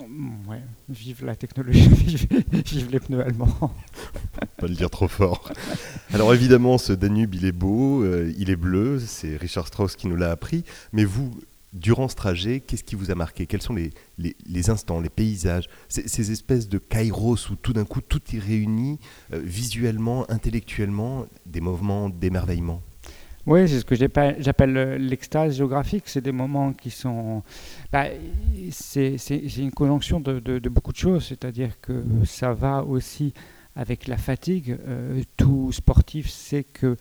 Mm, 0.00 0.48
ouais, 0.48 0.62
vive 0.88 1.24
la 1.24 1.36
technologie, 1.36 1.88
vive 2.52 2.90
les 2.90 3.00
pneus 3.00 3.20
allemands. 3.20 3.74
Pas 4.56 4.66
le 4.66 4.74
dire 4.74 4.90
trop 4.90 5.08
fort. 5.08 5.52
Alors 6.14 6.32
évidemment, 6.32 6.78
ce 6.78 6.92
Danube, 6.92 7.34
il 7.34 7.44
est 7.44 7.52
beau, 7.52 8.02
euh, 8.02 8.32
il 8.38 8.48
est 8.48 8.56
bleu, 8.56 8.98
c'est 8.98 9.36
Richard 9.36 9.66
Strauss 9.66 9.96
qui 9.96 10.08
nous 10.08 10.16
l'a 10.16 10.30
appris, 10.30 10.64
mais 10.92 11.04
vous, 11.04 11.30
durant 11.72 12.08
ce 12.08 12.16
trajet, 12.16 12.60
qu'est-ce 12.60 12.84
qui 12.84 12.94
vous 12.94 13.10
a 13.10 13.14
marqué? 13.14 13.46
Quels 13.46 13.62
sont 13.62 13.74
les, 13.74 13.90
les, 14.18 14.70
instants, 14.70 15.00
les 15.00 15.08
paysages, 15.08 15.68
ces, 15.88 16.30
espèces 16.30 16.68
de 16.68 16.78
kairos 16.78 17.50
où 17.50 17.56
tout 17.56 17.72
d'un 17.72 17.84
coup 17.84 18.00
tout 18.00 18.20
est 18.34 18.38
réuni, 18.38 18.98
euh, 19.32 19.40
visuellement, 19.42 20.30
intellectuellement, 20.30 21.26
des 21.46 21.60
mouvements 21.60 22.08
d'émerveillement? 22.08 22.82
Oui, 23.44 23.68
c'est 23.68 23.80
ce 23.80 23.84
que 23.84 23.96
j'appelle 23.96 24.72
l'extase 24.98 25.56
géographique. 25.56 26.04
C'est 26.06 26.20
des 26.20 26.30
moments 26.30 26.72
qui 26.72 26.90
sont. 26.90 27.42
Bah, 27.92 28.04
c'est 28.70 29.16
une 29.58 29.72
conjonction 29.72 30.20
de, 30.20 30.38
de, 30.38 30.68
beaucoup 30.68 30.92
de 30.92 30.96
choses. 30.96 31.24
C'est-à-dire 31.26 31.80
que 31.80 32.04
ça 32.24 32.52
va 32.52 32.84
aussi 32.84 33.34
avec 33.74 34.06
la 34.06 34.16
fatigue. 34.16 34.78
Euh, 34.86 35.22
tout 35.36 35.72
sportif 35.72 36.30
sait 36.30 36.62
que 36.62 36.96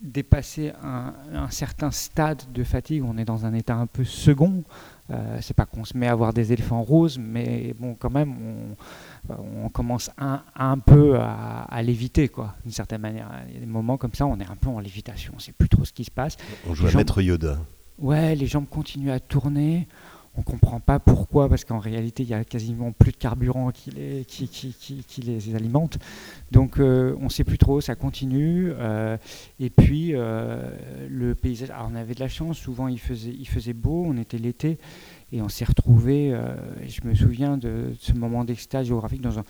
dépasser 0.00 0.72
un, 0.82 1.14
un, 1.32 1.50
certain 1.50 1.90
stade 1.90 2.42
de 2.52 2.64
fatigue, 2.64 3.02
on 3.02 3.16
est 3.16 3.24
dans 3.24 3.46
un 3.46 3.54
état 3.54 3.74
un 3.74 3.86
peu 3.86 4.04
second. 4.04 4.62
Euh, 5.10 5.38
c'est 5.40 5.54
pas 5.54 5.66
qu'on 5.66 5.84
se 5.84 5.96
met 5.96 6.08
à 6.08 6.14
voir 6.14 6.32
des 6.32 6.52
éléphants 6.52 6.82
roses, 6.82 7.18
mais 7.18 7.74
bon, 7.78 7.94
quand 7.94 8.10
même, 8.10 8.34
on, 9.28 9.68
commence 9.68 10.10
un, 10.18 10.42
un 10.56 10.78
peu 10.78 11.18
à, 11.18 11.80
l'éviter, 11.82 12.28
quoi, 12.28 12.54
d'une 12.62 12.72
certaine 12.72 13.00
manière. 13.00 13.30
Il 13.48 13.54
y 13.54 13.56
a 13.58 13.60
des 13.60 13.66
moments 13.66 13.96
comme 13.96 14.14
ça, 14.14 14.26
on 14.26 14.38
est 14.40 14.50
un 14.50 14.56
peu 14.56 14.68
en 14.68 14.80
lévitation, 14.80 15.32
on 15.36 15.38
sait 15.38 15.52
plus 15.52 15.68
trop 15.68 15.84
ce 15.84 15.92
qui 15.92 16.04
se 16.04 16.10
passe. 16.10 16.36
On 16.68 16.74
joue 16.74 16.88
à 16.88 16.92
Maître 16.92 17.22
Yoda. 17.22 17.58
Ouais, 17.98 18.34
les 18.34 18.46
jambes 18.46 18.68
continuent 18.68 19.12
à 19.12 19.20
tourner 19.20 19.86
on 20.36 20.40
ne 20.40 20.44
comprend 20.44 20.80
pas 20.80 20.98
pourquoi, 20.98 21.48
parce 21.48 21.64
qu'en 21.64 21.78
réalité, 21.78 22.22
il 22.22 22.28
y 22.28 22.34
a 22.34 22.44
quasiment 22.44 22.92
plus 22.92 23.12
de 23.12 23.16
carburant 23.16 23.70
qui 23.70 23.90
les, 23.90 24.24
qui, 24.24 24.48
qui, 24.48 25.20
les 25.22 25.54
alimente. 25.54 25.98
Donc, 26.52 26.78
euh, 26.78 27.16
on 27.20 27.24
ne 27.24 27.28
sait 27.28 27.44
plus 27.44 27.58
trop, 27.58 27.80
ça 27.80 27.94
continue. 27.94 28.70
Euh, 28.72 29.16
et 29.58 29.70
puis, 29.70 30.10
euh, 30.14 30.70
le 31.08 31.34
paysage. 31.34 31.70
Alors, 31.70 31.88
on 31.90 31.94
avait 31.94 32.14
de 32.14 32.20
la 32.20 32.28
chance, 32.28 32.58
souvent 32.58 32.88
il 32.88 33.00
faisait, 33.00 33.34
il 33.38 33.48
faisait 33.48 33.72
beau, 33.72 34.04
on 34.06 34.16
était 34.18 34.38
l'été, 34.38 34.78
et 35.32 35.40
on 35.40 35.48
s'est 35.48 35.64
retrouvé. 35.64 36.36
je 36.86 37.06
me 37.08 37.14
souviens 37.14 37.56
de 37.56 37.94
ce 37.98 38.12
moment 38.12 38.44
d'extase 38.44 38.86
géographique 38.86 39.22
dans 39.22 39.38
un 39.38 39.44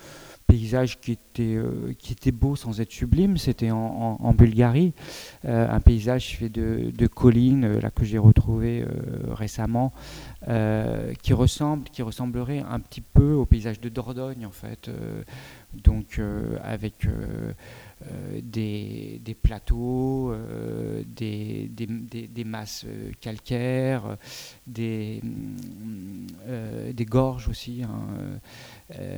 paysage 0.47 0.99
qui 0.99 1.11
était, 1.11 1.55
euh, 1.55 1.93
qui 1.99 2.13
était 2.13 2.31
beau 2.31 2.55
sans 2.55 2.79
être 2.81 2.91
sublime. 2.91 3.37
C'était 3.37 3.69
en, 3.71 4.33
Bulgarie, 4.33 4.93
euh, 5.45 5.67
un 5.69 5.79
paysage 5.79 6.37
fait 6.37 6.49
de, 6.49 6.91
de 6.91 7.07
collines, 7.07 7.65
euh, 7.65 7.81
là 7.81 7.91
que 7.91 8.05
j'ai 8.05 8.17
retrouvé 8.17 8.85
récemment, 9.29 9.91
qui 11.21 11.33
ressemble, 11.33 11.83
qui 11.89 12.01
ressemblerait 12.01 12.63
un 12.67 12.79
petit 12.79 13.01
peu 13.01 13.33
au 13.33 13.45
paysage 13.45 13.79
de 13.79 13.89
Dordogne 13.89 14.45
en 14.45 14.51
fait. 14.51 14.89
donc 15.83 16.21
avec 16.63 17.07
euh, 18.05 18.41
des, 18.43 19.35
plateaux, 19.41 20.31
euh, 20.31 21.01
des, 21.07 21.67
des, 21.71 22.43
masses 22.43 22.85
calcaires, 23.19 24.17
des, 24.67 25.21
des 26.93 27.05
gorges 27.05 27.47
aussi, 27.47 27.83
hein, 27.83 28.39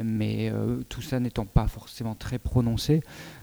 mais 0.03 0.51
tout 0.87 1.01
ça 1.01 1.19
n'étant 1.19 1.45
pas 1.45 1.67
forcément 1.67 2.15
très 2.15 2.39
prononcé, 2.39 3.01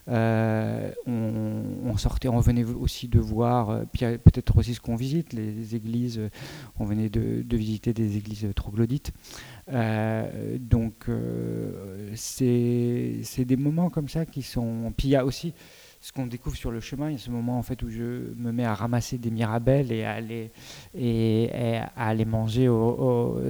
on, 0.09 1.97
sortait, 1.97 2.29
on 2.29 2.41
venait 2.41 2.65
aussi 2.65 3.09
de 3.09 3.19
voir, 3.19 3.83
puis 3.93 4.07
peut-être 4.19 4.57
aussi 4.57 4.75
ce 4.75 4.81
qu'on 4.81 4.97
visite, 4.97 5.33
les, 5.33 5.75
églises, 5.75 6.21
on 6.79 6.85
venait 6.85 7.09
de, 7.09 7.57
visiter 7.57 7.93
des 7.93 8.17
églises 8.17 8.47
troglodytes. 8.55 9.13
Euh, 9.73 10.59
donc 10.61 11.09
euh, 11.09 12.13
c'est 12.15 13.45
des 13.45 13.57
moments 13.57 13.91
comme 13.91 14.09
ça 14.09 14.25
qui 14.25 14.43
sont... 14.43 14.93
Puis 14.97 15.09
il 15.09 15.11
y 15.13 15.17
a 15.17 15.25
aussi 15.25 15.55
ce 16.07 16.13
qu'on 16.13 16.29
découvre 16.29 16.55
sur 16.55 16.71
le 16.71 16.79
chemin, 16.79 17.11
il 17.11 17.15
y 17.15 17.17
a 17.17 17.19
ce 17.19 17.33
moment 17.33 17.59
en 17.59 17.65
fait 17.65 17.83
où 17.83 17.91
je 17.91 18.33
me 18.37 18.53
mets 18.53 18.65
à 18.65 18.77
ramasser 18.77 19.19
des 19.19 19.33
mirabelles 19.33 19.91
et 19.91 20.05
à 20.05 20.21
à 21.97 22.15
les 22.15 22.25
manger 22.25 22.67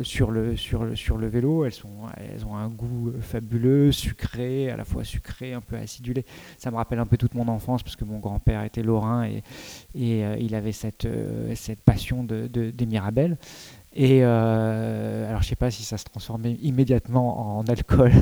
sur, 0.02 0.30
le, 0.30 0.56
sur, 0.56 0.84
le, 0.84 0.96
sur 0.96 1.18
le 1.18 1.26
vélo. 1.26 1.66
Elles, 1.66 1.72
sont, 1.72 2.06
elles 2.16 2.46
ont 2.46 2.56
un 2.56 2.68
goût 2.68 3.12
fabuleux, 3.20 3.92
sucré, 3.92 4.70
à 4.70 4.76
la 4.78 4.86
fois 4.86 5.04
sucré, 5.04 5.52
un 5.52 5.60
peu 5.60 5.76
acidulé. 5.76 6.24
Ça 6.56 6.70
me 6.70 6.76
rappelle 6.76 6.98
un 6.98 7.04
peu 7.04 7.18
toute 7.18 7.34
mon 7.34 7.46
enfance 7.48 7.82
parce 7.82 7.94
que 7.94 8.06
mon 8.06 8.20
grand-père 8.20 8.64
était 8.64 8.82
lorrain 8.82 9.26
et, 9.26 9.42
et 9.94 10.24
euh, 10.24 10.38
il 10.40 10.54
avait 10.54 10.72
cette, 10.72 11.06
cette 11.54 11.82
passion 11.82 12.24
de, 12.24 12.46
des 12.46 12.86
mirabelles. 12.86 13.36
Et 13.98 14.20
euh, 14.22 15.26
alors, 15.26 15.40
je 15.40 15.46
ne 15.46 15.48
sais 15.48 15.56
pas 15.56 15.70
si 15.70 15.82
ça 15.82 15.96
se 15.96 16.04
transformait 16.04 16.52
immédiatement 16.60 17.56
en 17.58 17.64
alcool 17.64 18.12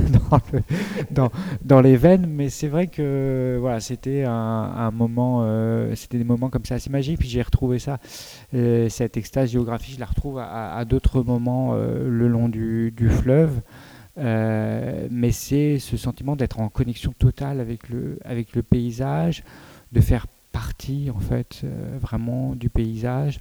dans, 1.11 1.81
les 1.81 1.97
veines, 1.97 2.27
mais 2.29 2.49
c'est 2.49 2.69
vrai 2.69 2.87
que 2.87 3.59
voilà, 3.61 3.81
c'était 3.81 4.23
un, 4.25 4.91
moment, 4.93 5.41
euh, 5.43 5.93
c'était 5.97 6.19
des 6.19 6.25
moments 6.25 6.49
comme 6.49 6.65
ça 6.65 6.77
assez 6.77 6.91
magiques. 6.91 7.19
Puis 7.19 7.29
j'ai 7.29 7.43
retrouvé 7.43 7.81
ça, 7.81 7.99
euh, 8.55 8.89
cette 8.89 9.17
extase 9.17 9.51
géographique, 9.51 9.97
je 9.97 10.01
la 10.01 10.07
retrouve 10.07 10.39
à, 10.39 10.85
d'autres 10.85 11.23
moments 11.23 11.75
le 11.75 12.29
long 12.29 12.49
du, 12.49 12.93
du 12.97 13.09
fleuve. 13.09 13.61
mais 14.17 15.33
c'est 15.33 15.81
ce 15.81 15.97
sentiment 15.97 16.37
d'être 16.37 16.61
en 16.61 16.69
connexion 16.69 17.13
totale 17.19 17.59
avec 17.59 17.89
le, 17.89 18.21
avec 18.25 18.55
le 18.55 18.63
paysage, 18.63 19.43
de 19.91 20.01
faire 20.01 20.29
partie 20.55 21.11
en 21.11 21.19
fait 21.19 21.67
vraiment 22.01 22.55
du 22.55 22.71
paysage 22.71 23.41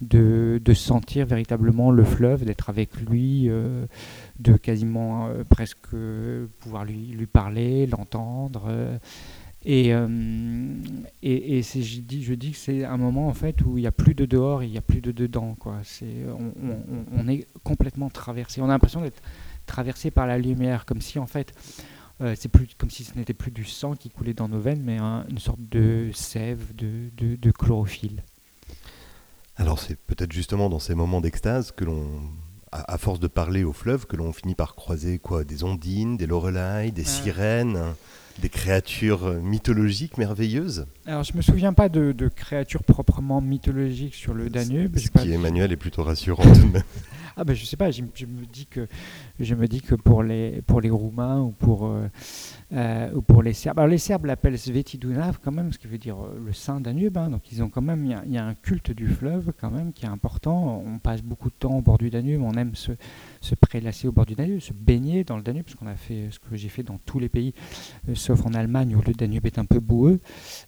de, 0.00 0.74
sentir 0.74 1.26
véritablement 1.26 1.90
le 1.90 2.04
fleuve, 2.04 2.44
d'être 2.44 2.68
avec 2.68 2.96
lui, 3.00 3.48
euh, 3.48 3.86
de 4.38 4.56
quasiment 4.56 5.28
euh, 5.28 5.44
presque 5.48 5.94
pouvoir 6.58 6.84
lui, 6.84 7.08
lui 7.08 7.26
parler, 7.26 7.86
l'entendre. 7.86 8.64
Euh, 8.68 8.98
et, 9.66 9.88
et, 11.22 11.62
je, 11.62 12.00
dis, 12.00 12.22
je 12.22 12.34
dis 12.34 12.50
que 12.50 12.58
c'est 12.58 12.84
un 12.84 12.98
moment 12.98 13.28
en 13.28 13.32
fait 13.32 13.62
où 13.64 13.78
il 13.78 13.80
n'y 13.80 13.86
a 13.86 13.92
plus 13.92 14.14
de 14.14 14.26
dehors, 14.26 14.62
il 14.62 14.70
n'y 14.70 14.76
a 14.76 14.82
plus 14.82 15.00
de 15.00 15.10
dedans. 15.10 15.56
Quoi. 15.58 15.76
On, 16.02 16.52
on, 17.16 17.28
est 17.28 17.46
complètement 17.62 18.10
traversé. 18.10 18.60
On 18.60 18.66
a 18.66 18.68
l'impression 18.68 19.00
d'être 19.00 19.22
traversé 19.64 20.10
par 20.10 20.26
la 20.26 20.36
lumière, 20.36 20.84
comme 20.84 21.00
si 21.00 21.18
en 21.18 21.24
fait 21.26 21.54
c'est 22.34 22.48
plus 22.48 22.68
comme 22.78 22.90
si 22.90 23.04
ce 23.04 23.16
n'était 23.16 23.34
plus 23.34 23.50
du 23.50 23.64
sang 23.64 23.94
qui 23.94 24.10
coulait 24.10 24.34
dans 24.34 24.48
nos 24.48 24.60
veines, 24.60 24.82
mais 24.82 24.98
une 24.98 25.38
sorte 25.38 25.60
de 25.60 26.10
sève, 26.14 26.74
de, 26.74 27.10
de, 27.16 27.36
de 27.36 27.50
chlorophylle. 27.50 28.22
Alors 29.56 29.78
c'est 29.78 29.96
peut-être 29.96 30.32
justement 30.32 30.68
dans 30.68 30.78
ces 30.78 30.94
moments 30.94 31.20
d'extase 31.20 31.70
que 31.70 31.84
l'on, 31.84 32.08
à, 32.72 32.98
force 32.98 33.20
de 33.20 33.28
parler 33.28 33.62
au 33.62 33.72
fleuve, 33.72 34.06
que 34.06 34.16
l'on 34.16 34.32
finit 34.32 34.54
par 34.54 34.74
croiser 34.74 35.18
quoi? 35.18 35.44
Des 35.44 35.62
ondines, 35.62 36.16
des 36.16 36.26
lorelais, 36.26 36.90
des 36.90 37.04
sirènes, 37.04 37.94
des 38.40 38.48
créatures 38.48 39.34
mythologiques 39.42 40.18
merveilleuses 40.18 40.86
Alors 41.06 41.22
je 41.24 41.36
me 41.36 41.42
souviens 41.42 41.72
pas 41.72 41.88
de, 41.88 42.28
créatures 42.28 42.82
proprement 42.82 43.40
mythologiques 43.40 44.14
sur 44.14 44.34
le 44.34 44.50
Danube. 44.50 44.98
Ce 44.98 45.08
qui, 45.08 45.32
Emmanuel, 45.32 45.72
est 45.72 45.76
plutôt 45.76 46.02
rassurant 46.02 46.42
tout 46.42 46.66
de 46.66 46.72
même. 46.72 46.82
Ah 47.36 47.42
ben 47.42 47.54
je 47.54 47.64
sais 47.64 47.76
pas, 47.76 47.90
je, 47.90 48.02
me 48.02 48.46
dis 48.46 48.66
que 48.66 48.86
je 49.40 49.54
me 49.56 49.66
dis 49.66 49.80
que 49.80 49.96
pour 49.96 50.22
les 50.22 50.62
pour 50.66 50.80
les 50.80 50.90
Roumains 50.90 51.40
ou 51.40 51.50
pour 51.50 51.86
euh, 51.86 52.06
euh, 52.74 53.12
ou 53.14 53.22
pour 53.22 53.42
les 53.42 53.52
Serbes. 53.52 53.78
Alors 53.78 53.88
les 53.88 53.98
Serbes 53.98 54.24
l'appellent 54.24 54.58
Sveti 54.58 54.98
Dunav 54.98 55.38
quand 55.42 55.52
même, 55.52 55.72
ce 55.72 55.78
qui 55.78 55.86
veut 55.86 55.98
dire 55.98 56.16
euh, 56.18 56.42
le 56.44 56.52
Saint 56.52 56.80
Danube. 56.80 57.16
Hein. 57.16 57.30
donc 57.30 57.52
ils 57.52 57.62
ont 57.62 57.68
quand 57.68 57.82
même, 57.82 58.04
il 58.04 58.32
y, 58.32 58.38
a 58.38 58.44
un 58.44 58.54
culte 58.54 58.90
du 58.90 59.06
fleuve 59.06 59.52
quand 59.60 59.70
même 59.70 59.92
qui 59.92 60.06
est 60.06 60.08
important. 60.08 60.82
On 60.84 60.98
passe 60.98 61.22
beaucoup 61.22 61.50
de 61.50 61.54
temps 61.54 61.76
au 61.76 61.82
bord 61.82 61.98
du 61.98 62.10
Danube, 62.10 62.42
on 62.42 62.54
aime 62.54 62.74
se, 62.74 62.92
se 63.40 63.54
prélasser 63.54 64.08
au 64.08 64.12
bord 64.12 64.26
du 64.26 64.34
Danube, 64.34 64.58
se 64.58 64.72
baigner 64.72 65.22
dans 65.22 65.36
le 65.36 65.42
Danube, 65.42 65.66
ce 65.68 65.76
qu'on 65.76 65.86
a 65.86 65.94
fait, 65.94 66.28
ce 66.30 66.40
que 66.40 66.56
j'ai 66.56 66.68
fait 66.68 66.82
dans 66.82 66.98
tous 67.06 67.20
les 67.20 67.28
pays, 67.28 67.54
euh, 68.08 68.16
sauf 68.16 68.44
en 68.44 68.54
Allemagne 68.54 68.96
où 68.96 69.02
le 69.06 69.12
Danube 69.12 69.46
est 69.46 69.58
un 69.58 69.66
peu 69.66 69.78
boueux, 69.78 70.18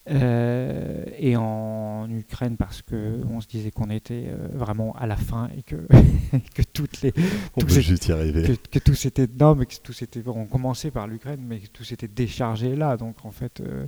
et 0.07 1.37
en 1.37 2.09
Ukraine 2.11 2.57
parce 2.57 2.83
que 2.83 3.21
on 3.31 3.41
se 3.41 3.49
disait 3.49 3.71
qu'on 3.73 3.91
était 3.91 4.29
vraiment 4.53 4.95
à 4.97 5.07
la 5.07 5.17
fin 5.17 5.49
et 5.57 5.63
que 5.63 5.77
que 6.55 6.63
toutes 6.63 7.03
les 7.03 7.13
on 7.57 7.63
peut 7.63 7.81
juste 7.81 8.07
y 8.07 8.13
arriver. 8.13 8.43
Que, 8.43 8.69
que 8.71 8.79
tout 8.79 8.95
c'était 8.95 9.27
non 9.39 9.55
mais 9.57 9.67
que 9.67 9.75
tout 9.83 9.93
c'était 9.93 10.23
on 10.27 10.47
commençait 10.47 10.91
par 10.91 11.07
l'Ukraine 11.07 11.41
mais 11.47 11.59
que 11.59 11.69
tout 11.69 11.85
déchargé 12.05 12.77
là. 12.77 12.97
Donc 12.97 13.25
en 13.25 13.31
fait, 13.31 13.61
euh, 13.61 13.87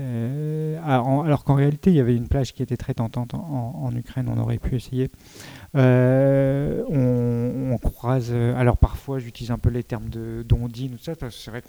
euh, 0.00 0.78
alors 0.82 1.44
qu'en 1.44 1.54
réalité, 1.54 1.90
il 1.90 1.96
y 1.96 2.00
avait 2.00 2.16
une 2.16 2.28
plage 2.28 2.52
qui 2.52 2.62
était 2.62 2.76
très 2.76 2.94
tentante 2.94 3.34
en, 3.34 3.90
Ukraine, 3.94 4.28
on 4.28 4.38
aurait 4.38 4.58
pu 4.58 4.76
essayer. 4.76 5.10
Euh, 5.76 6.82
on, 6.88 7.78
croise, 7.78 8.32
alors 8.32 8.76
parfois 8.78 9.18
j'utilise 9.18 9.50
un 9.50 9.58
peu 9.58 9.68
les 9.68 9.82
termes 9.82 10.08
de 10.08 10.42
d'ondine 10.42 10.94
ou 10.94 10.98
ça, 10.98 11.12
c'est 11.30 11.50
vrai 11.50 11.62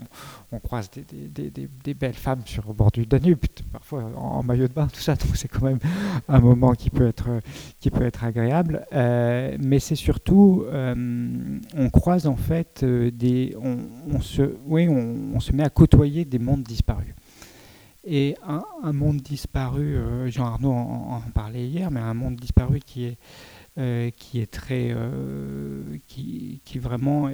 qu'on 0.50 0.60
croise 0.60 0.90
des, 0.90 1.94
belles 1.94 2.14
femmes 2.14 2.42
sur 2.46 2.66
le 2.68 2.74
bord 2.74 2.92
du 2.92 3.06
Danube, 3.06 3.40
parfois 3.72 4.04
en, 4.16 4.42
maillot 4.44 4.68
de 4.68 4.74
bain, 4.74 4.88
tout 4.88 5.00
ça, 5.00 5.16
donc 5.16 5.36
c'est 5.36 5.48
quand 5.48 5.66
même 5.66 5.80
un 6.28 6.40
moment 6.40 6.74
qui 6.74 6.90
peut 6.90 7.08
être, 7.08 7.42
qui 7.80 7.92
peut 7.92 8.06
être 8.06 8.24
agréable. 8.24 8.86
mais 8.92 9.80
c'est 9.80 9.96
surtout, 9.96 10.66
on 10.72 11.90
croise 11.92 12.28
en 12.28 12.36
fait 12.36 12.84
des, 12.86 13.56
on, 13.62 14.22
se, 14.22 14.56
oui, 14.66 14.88
on, 14.88 15.40
se 15.40 15.52
met 15.52 15.64
à 15.64 15.70
côtoyer 15.70 16.26
des 16.26 16.40
mondes 16.40 16.64
disparus. 16.64 17.14
Et 18.10 18.38
un, 18.48 18.94
monde 18.94 19.18
disparu, 19.18 19.98
euh, 19.98 20.30
Jean 20.30 20.46
Arnaud 20.46 20.72
en, 20.72 21.22
parlait 21.34 21.68
hier, 21.68 21.92
mais 21.92 22.00
un 22.00 22.14
monde 22.14 22.38
disparu 22.38 22.80
qui 22.80 23.04
est 23.04 23.18
qui 24.18 24.40
est 24.42 24.52
très, 24.52 24.96
qui, 26.08 26.62
qui, 26.66 26.80
vraiment 26.80 27.30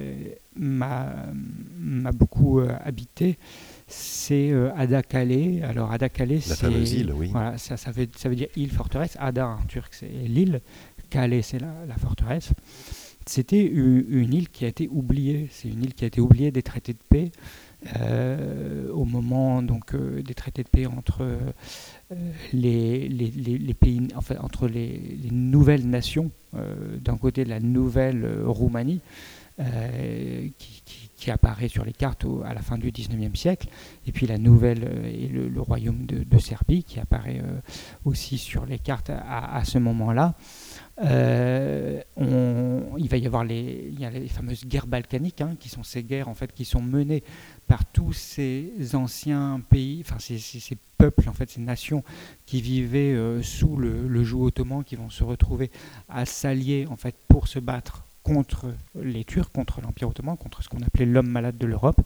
m'a 0.56 2.12
beaucoup 2.12 2.60
habité 2.60 3.38
c'est 3.86 4.50
euh, 4.50 4.74
Ada 4.76 5.02
Calais. 5.02 5.62
Alors 5.62 5.92
Ada 5.92 6.08
Calais, 6.08 6.40
c'est 6.40 6.70
île, 6.70 7.12
oui. 7.12 7.28
Voilà, 7.30 7.58
ça, 7.58 7.76
ça, 7.76 7.90
veut, 7.90 8.08
ça 8.16 8.28
veut 8.28 8.36
dire 8.36 8.48
île 8.56 8.70
forteresse. 8.70 9.16
Ada 9.20 9.48
en 9.48 9.64
turc, 9.66 9.92
c'est 9.92 10.08
l'île. 10.08 10.60
Calais, 11.10 11.42
c'est 11.42 11.58
la, 11.58 11.72
la, 11.86 11.96
forteresse. 11.96 12.50
C'était 13.26 13.64
une, 13.64 14.32
île 14.32 14.48
qui 14.48 14.64
a 14.64 14.68
été 14.68 14.88
oubliée. 14.88 15.48
C'est 15.50 15.68
une 15.68 15.82
île 15.82 15.94
qui 15.94 16.04
a 16.04 16.06
été 16.06 16.20
oubliée 16.20 16.50
des 16.50 16.62
traités 16.62 16.92
de 16.92 16.98
paix. 17.08 17.30
Euh, 18.00 18.90
au 18.92 19.04
moment 19.04 19.60
donc 19.60 19.94
euh, 19.94 20.22
des 20.22 20.32
traités 20.32 20.62
de 20.62 20.68
paix 20.70 20.86
entre 20.86 21.22
les, 22.52 23.08
les, 23.08 23.30
les, 23.30 23.74
pays, 23.74 24.08
enfin 24.14 24.36
entre 24.40 24.68
les, 24.68 25.18
nouvelles 25.30 25.88
nations, 25.88 26.30
d'un 26.52 27.16
côté 27.16 27.44
la 27.44 27.60
nouvelle 27.60 28.42
Roumanie, 28.44 29.00
qui, 29.56 30.82
qui 31.24 31.30
apparaît 31.30 31.68
sur 31.68 31.86
les 31.86 31.94
cartes 31.94 32.26
à 32.44 32.52
la 32.52 32.60
fin 32.60 32.76
du 32.76 32.90
19e 32.90 33.34
siècle, 33.34 33.68
et 34.06 34.12
puis 34.12 34.26
la 34.26 34.36
nouvelle 34.36 34.84
euh, 34.84 35.06
et 35.06 35.26
le, 35.28 35.60
royaume 35.60 36.04
de, 36.04 36.38
Serbie 36.38 36.84
qui 36.84 37.00
apparaît 37.00 37.40
euh, 37.42 37.60
aussi 38.04 38.36
sur 38.36 38.66
les 38.66 38.78
cartes 38.78 39.10
à, 39.10 39.62
ce 39.64 39.78
moment-là. 39.78 40.34
Euh, 41.02 42.02
il 42.18 43.08
va 43.08 43.16
y 43.16 43.26
avoir 43.26 43.42
les, 43.42 43.88
il 43.90 43.98
y 43.98 44.04
a 44.04 44.10
les 44.10 44.28
fameuses 44.28 44.66
guerres 44.66 44.86
balkaniques, 44.86 45.40
hein, 45.40 45.56
qui 45.58 45.70
sont 45.70 45.82
ces 45.82 46.02
guerres 46.02 46.28
en 46.28 46.34
fait 46.34 46.52
qui 46.52 46.66
sont 46.66 46.82
menées 46.82 47.24
par 47.66 47.84
tous 47.84 48.12
ces 48.12 48.72
anciens 48.94 49.60
pays, 49.68 50.04
ces, 50.18 50.76
peuples, 50.98 51.28
en 51.28 51.32
fait, 51.32 51.50
ces 51.50 51.60
nations 51.60 52.02
qui 52.46 52.60
vivaient 52.60 53.42
sous 53.42 53.76
le, 53.76 54.24
joug 54.24 54.44
ottoman, 54.44 54.84
qui 54.84 54.96
vont 54.96 55.10
se 55.10 55.24
retrouver 55.24 55.70
à 56.08 56.26
s'allier 56.26 56.86
en 56.88 56.96
fait 56.96 57.14
pour 57.28 57.48
se 57.48 57.58
battre 57.58 58.04
contre 58.24 58.74
les 59.00 59.22
Turcs, 59.22 59.52
contre 59.52 59.80
l'Empire 59.82 60.08
ottoman, 60.08 60.36
contre 60.36 60.62
ce 60.62 60.68
qu'on 60.68 60.80
appelait 60.80 61.04
l'homme 61.04 61.28
malade 61.28 61.58
de 61.58 61.66
l'Europe, 61.66 62.00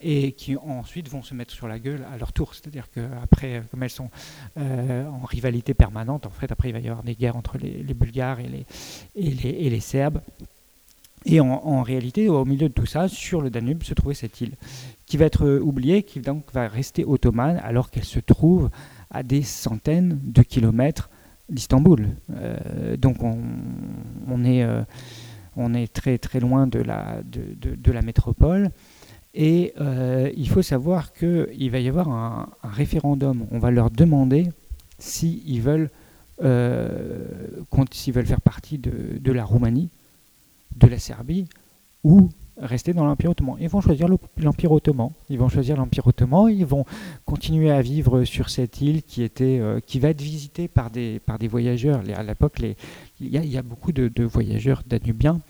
et 0.00 0.32
qui 0.32 0.56
ensuite 0.56 1.08
vont 1.08 1.22
se 1.22 1.34
mettre 1.34 1.52
sur 1.52 1.66
la 1.66 1.78
gueule 1.78 2.06
à 2.10 2.16
leur 2.16 2.32
tour. 2.32 2.54
C'est-à-dire 2.54 2.88
qu'après, 2.90 3.64
comme 3.70 3.82
elles 3.82 3.90
sont 3.90 4.10
euh, 4.58 5.06
en 5.08 5.24
rivalité 5.24 5.74
permanente, 5.74 6.24
en 6.24 6.30
fait, 6.30 6.50
après 6.52 6.70
il 6.70 6.72
va 6.72 6.78
y 6.78 6.88
avoir 6.88 7.02
des 7.02 7.16
guerres 7.16 7.36
entre 7.36 7.58
les, 7.58 7.82
Bulgares 7.94 8.38
et 8.40 8.48
les, 8.48 8.66
et 9.16 9.70
les, 9.70 9.80
Serbes. 9.80 10.20
Et 11.28 11.40
en, 11.40 11.82
réalité, 11.82 12.28
au 12.28 12.44
milieu 12.44 12.68
de 12.68 12.72
tout 12.72 12.86
ça, 12.86 13.08
sur 13.08 13.42
le 13.42 13.50
Danube, 13.50 13.82
se 13.82 13.94
trouvait 13.94 14.14
cette 14.14 14.40
île, 14.40 14.54
qui 15.06 15.16
va 15.16 15.24
être 15.24 15.58
oubliée, 15.58 16.04
qui 16.04 16.20
donc 16.20 16.44
va 16.52 16.68
rester 16.68 17.04
ottomane, 17.04 17.60
alors 17.64 17.90
qu'elle 17.90 18.04
se 18.04 18.20
trouve 18.20 18.70
à 19.10 19.24
des 19.24 19.42
centaines 19.42 20.20
de 20.22 20.42
kilomètres 20.42 21.10
d'Istanbul. 21.48 22.10
Euh, 22.30 22.96
donc 22.96 23.22
on, 23.22 23.38
on 24.28 24.44
est... 24.44 24.62
Euh, 24.62 24.82
on 25.56 25.74
est 25.74 25.92
très 25.92 26.18
très 26.18 26.40
loin 26.40 26.66
de 26.66 26.80
la, 26.80 28.02
métropole. 28.02 28.70
Et 29.34 29.72
euh, 29.80 30.30
il 30.36 30.48
faut 30.48 30.62
savoir 30.62 31.12
qu'il 31.12 31.70
va 31.70 31.78
y 31.78 31.88
avoir 31.88 32.08
un, 32.08 32.48
référendum. 32.62 33.46
On 33.50 33.58
va 33.58 33.70
leur 33.70 33.90
demander 33.90 34.50
s'ils 34.98 35.60
veulent, 35.60 35.90
euh, 36.42 37.18
s'ils 37.90 38.14
veulent 38.14 38.26
faire 38.26 38.40
partie 38.40 38.78
de, 38.78 39.32
la 39.32 39.44
Roumanie, 39.44 39.90
de 40.76 40.86
la 40.86 40.98
Serbie 40.98 41.48
ou 42.04 42.28
rester 42.58 42.92
dans 42.92 43.04
l'Empire 43.04 43.30
ottoman. 43.30 43.56
Ils 43.60 43.68
vont 43.68 43.80
choisir 43.80 44.08
l'Empire 44.38 44.72
ottoman. 44.72 45.10
Ils 45.28 45.38
vont 45.38 45.48
choisir 45.48 45.76
l'Empire 45.76 46.06
ottoman. 46.06 46.48
Ils 46.48 46.64
vont 46.64 46.84
continuer 47.24 47.70
à 47.70 47.82
vivre 47.82 48.24
sur 48.24 48.48
cette 48.48 48.80
île 48.80 49.02
qui 49.02 49.22
était, 49.22 49.58
euh, 49.60 49.80
qui 49.84 49.98
va 50.00 50.08
être 50.08 50.22
visitée 50.22 50.68
par 50.68 50.90
des 50.90 51.20
par 51.20 51.38
des 51.38 51.48
voyageurs. 51.48 52.02
À 52.14 52.22
l'époque, 52.22 52.60
il 53.20 53.28
y, 53.28 53.58
a 53.58 53.62
beaucoup 53.62 53.92
de, 53.92 54.24
voyageurs 54.24 54.82
danubiens. 54.86 55.40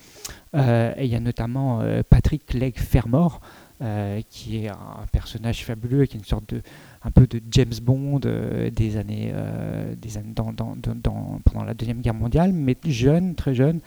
Euh, 0.55 0.93
et 0.97 1.05
il 1.05 1.11
y 1.11 1.17
a 1.17 1.21
notamment 1.21 1.81
euh, 1.81 2.03
Patrick 2.09 2.55
Legge 2.55 2.79
Fermor, 2.79 3.41
qui 4.31 4.65
est 4.65 4.69
un 4.69 5.07
personnage 5.13 5.65
fabuleux, 5.65 6.07
qui 6.07 6.17
est 6.17 6.21
une 6.21 6.25
sorte 6.25 6.55
de 6.55 6.63
un 7.03 7.11
peu 7.11 7.27
de 7.27 7.41
James 7.53 7.75
Bond 7.83 8.19
des 8.19 8.97
années, 8.97 9.33
des 10.01 10.19
années 10.19 10.33
dans, 10.35 10.53
dans, 10.53 10.77
dans, 10.77 11.41
pendant 11.45 11.65
la 11.65 11.75
deuxième 11.75 12.01
guerre 12.01 12.15
mondiale, 12.15 12.53
mais 12.53 12.77
jeune, 12.85 13.35
très 13.35 13.55
jeune, 13.55 13.81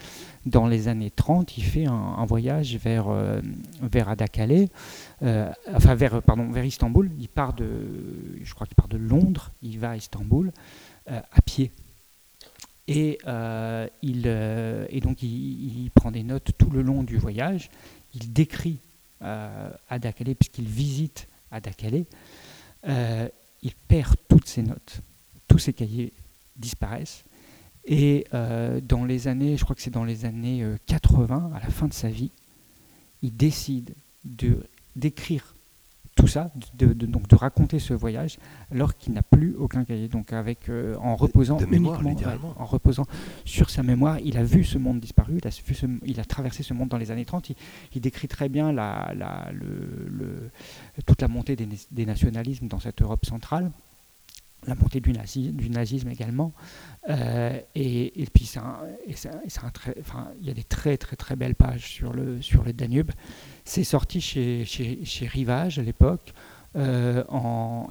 dans 0.46 0.68
les 0.68 0.88
années 0.88 1.12
30, 1.12 1.58
il 1.58 1.64
fait 1.64 1.86
un, 1.86 2.26
voyage 2.26 2.76
vers, 2.78 3.10
euh, 3.10 3.42
vers 3.82 4.10
Adakale, 4.10 4.68
euh, 5.22 5.52
enfin 5.74 5.96
vers, 5.96 6.22
pardon, 6.22 6.50
vers 6.50 6.66
Istanbul. 6.66 7.10
Il 7.20 7.28
part 7.28 7.54
de, 7.54 7.68
je 8.42 8.54
crois 8.54 8.68
qu'il 8.68 8.76
part 8.76 8.88
de 8.88 8.98
Londres, 8.98 9.52
il 9.62 9.80
va 9.80 9.92
à 9.92 9.96
Istanbul 9.96 10.52
euh, 11.12 11.20
à 11.32 11.42
pied. 11.42 11.72
Et, 12.88 13.20
il, 14.02 14.26
et 14.26 15.00
donc 15.00 15.22
il, 15.22 15.92
prend 15.94 16.10
des 16.10 16.24
notes 16.24 16.52
tout 16.58 16.72
le 16.72 16.82
long 16.82 17.04
du 17.04 17.18
voyage. 17.18 17.70
Il 18.16 18.34
décrit 18.34 18.80
Adakale 19.22 20.36
puisqu'il 20.36 20.68
visite 20.68 21.28
Adakale. 21.52 22.06
il 22.86 23.76
perd 23.88 24.16
toutes 24.28 24.48
ses 24.48 24.64
notes. 24.64 25.02
Tous 25.48 25.60
ses 25.60 25.74
cahiers 25.74 26.14
disparaissent. 26.56 27.24
Et 27.86 28.26
euh, 28.34 28.80
dans 28.82 29.04
les 29.04 29.28
années, 29.28 29.58
je 29.58 29.64
crois 29.64 29.76
que 29.76 29.82
c'est 29.82 29.90
dans 29.90 30.04
les 30.04 30.26
années 30.26 30.64
80, 30.86 31.52
euh, 31.52 31.58
à 31.58 31.60
la 31.60 31.70
fin 31.70 31.88
de 31.88 31.94
sa 31.94 32.10
vie, 32.10 32.32
il 33.22 33.36
décide 33.36 33.94
de 34.24 34.64
d'écrire 34.96 35.56
tout 36.20 36.28
ça, 36.28 36.52
de, 36.78 36.94
donc 36.94 37.28
de 37.28 37.36
raconter 37.36 37.80
ce 37.80 37.94
voyage, 37.94 38.40
alors 38.72 38.98
qu'il 38.98 39.14
n'a 39.14 39.22
plus 39.22 39.56
aucun 39.58 39.86
cahier. 39.86 40.10
Donc 40.10 40.34
avec 40.34 40.70
euh, 40.70 40.96
en 40.98 41.16
reposant 41.16 41.58
uniquement, 41.60 42.14
en 42.58 42.66
reposant 42.66 43.06
sur 43.46 43.70
sa 43.70 43.84
mémoire, 43.84 44.20
il 44.20 44.38
a 44.38 44.44
vu 44.44 44.64
ce 44.64 44.78
monde 44.78 45.00
disparu, 45.00 45.40
il 45.42 45.48
a, 45.48 45.88
il 46.06 46.20
a 46.20 46.26
traversé 46.26 46.64
ce 46.64 46.74
monde 46.74 46.90
dans 46.90 46.98
les 46.98 47.12
années 47.12 47.26
30. 47.26 47.52
Il, 47.96 48.02
décrit 48.02 48.28
très 48.28 48.50
bien 48.50 48.72
la, 48.72 49.14
la, 49.16 49.50
le, 49.54 50.50
toute 51.06 51.22
la 51.22 51.28
montée 51.28 51.56
des, 51.56 51.68
des 51.92 52.06
nationalismes 52.06 52.68
dans 52.68 52.80
cette 52.80 53.02
Europe 53.02 53.26
centrale 53.26 53.72
la 54.68 54.76
montée 54.76 55.00
du, 55.00 55.14
nazisme 55.70 56.10
également. 56.10 56.54
Euh, 57.10 57.60
et, 57.76 58.26
puis, 58.34 58.52
il 59.08 60.48
y 60.48 60.50
a 60.50 60.54
des 60.54 60.64
très 60.64 60.98
très 60.98 61.16
très 61.16 61.36
belles 61.36 61.56
pages 61.56 61.88
sur 61.88 62.14
le, 62.14 62.42
sur 62.42 62.64
le 62.64 62.74
Danube. 62.74 63.12
C'est 63.64 63.84
sorti 63.84 64.22
chez, 64.22 64.66
chez, 64.66 65.28
Rivage 65.28 65.80
à 65.80 65.84
l'époque. 65.84 66.34
Euh, 66.76 67.24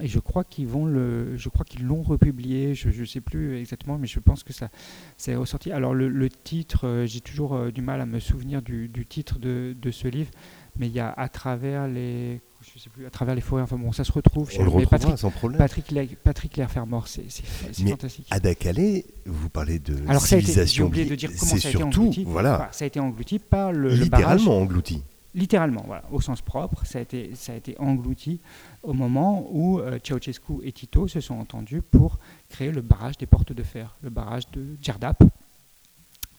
et 0.01 0.07
je 0.07 0.21
crois 0.21 0.45
qu'ils 0.45 0.69
vont 0.69 0.87
le, 0.87 1.37
je 1.37 1.49
crois 1.49 1.65
qu'ils 1.65 1.85
l'ont 1.85 2.03
republié. 2.03 2.75
Je 2.75 2.89
ne 2.89 3.05
sais 3.07 3.21
plus 3.21 3.59
exactement, 3.59 3.99
mais 3.99 4.07
je 4.07 4.21
pense 4.21 4.45
que 4.45 4.53
ça, 4.53 4.69
c'est 5.17 5.35
ressorti. 5.35 5.73
Alors 5.73 5.95
le, 5.95 6.29
titre, 6.29 6.87
euh, 6.87 7.07
j'ai 7.07 7.21
toujours 7.21 7.73
du 7.73 7.83
mal 7.83 8.01
à 8.01 8.07
me 8.07 8.21
souvenir 8.21 8.63
du, 8.63 8.91
titre 9.09 9.39
de, 9.39 9.91
ce 9.91 10.07
livre, 10.07 10.31
mais 10.77 10.87
il 10.87 10.93
y 10.93 11.01
a 11.01 11.11
à 11.11 11.29
travers 11.29 11.89
les 11.89 12.41
je 12.75 12.79
sais 12.79 12.91
plus, 12.91 13.07
à 13.07 13.11
travers 13.11 13.35
les 13.35 13.41
forêts. 13.41 13.63
Enfin 13.63 13.77
bon, 13.77 13.93
ça 13.93 14.05
se 14.05 14.13
retrouve. 14.13 14.51
On 14.59 14.63
le 14.63 14.69
retrouvera 14.69 15.17
sans 15.17 15.31
problème. 15.31 15.59
Patrick, 15.59 15.93
Patrick 16.23 16.57
Lair 16.57 16.69
mort, 16.87 17.09
c'est 17.09 17.25
fantastique. 17.31 18.27
À 18.31 18.41
Dakale, 18.41 19.03
vous 19.27 19.49
parlez 19.49 19.79
de 19.79 19.97
Alors, 20.09 20.23
civilisation. 20.23 20.85
J'ai 20.85 20.89
oublié 20.89 21.05
de 21.05 21.15
dire 21.15 21.31
comment 21.39 21.57
ça 21.57 21.69
a 21.69 21.71
été 21.71 21.83
englouti. 21.83 22.25
Voilà. 22.25 22.69
ça 22.73 22.85
a 22.85 22.87
été 22.87 23.01
englouti 23.01 23.39
par 23.39 23.73
le, 23.73 23.95
Littéralement 23.95 24.59
englouti. 24.59 25.03
Littéralement, 25.35 25.85
voilà, 25.87 26.03
au 26.11 26.21
sens 26.21 26.41
propre, 26.41 26.85
ça 26.87 26.99
a 26.99 27.03
été, 27.03 27.33
ça 27.35 27.53
a 27.53 27.55
été 27.55 27.77
englouti 27.79 28.41
au 28.83 28.95
moment 28.95 29.47
où 29.53 29.79
euh, 29.79 29.99
Ceausescu 30.03 30.55
et 30.65 30.73
Tito 30.73 31.07
se 31.07 31.21
sont 31.21 31.35
entendus 31.35 31.83
pour 31.83 32.19
créer 32.49 32.73
le 32.73 32.81
barrage 32.81 33.19
des 33.19 33.27
portes 33.27 33.53
de 33.53 33.63
fer, 33.63 33.95
le 34.03 34.11
barrage 34.11 34.51
de 34.53 34.65
Djerdap. 34.81 35.23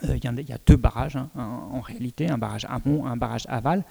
Euh, 0.05 0.17
il 0.17 0.23
y, 0.23 0.53
a 0.53 0.57
deux 0.65 0.75
barrages 0.75 1.17
hein, 1.17 1.29
en 1.35 1.81
réalité, 1.81 2.29
un 2.29 2.37
barrage 2.37 2.65
amont, 2.69 3.05
un 3.05 3.17
barrage 3.17 3.45
aval. 3.47 3.83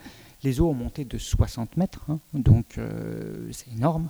Les 0.44 0.60
eaux 0.60 0.68
ont 0.68 0.74
monté 0.74 1.04
de 1.04 1.18
60 1.18 1.76
mètres, 1.76 2.04
hein, 2.08 2.20
donc 2.32 2.78
euh, 2.78 3.48
c'est 3.52 3.72
énorme. 3.72 4.08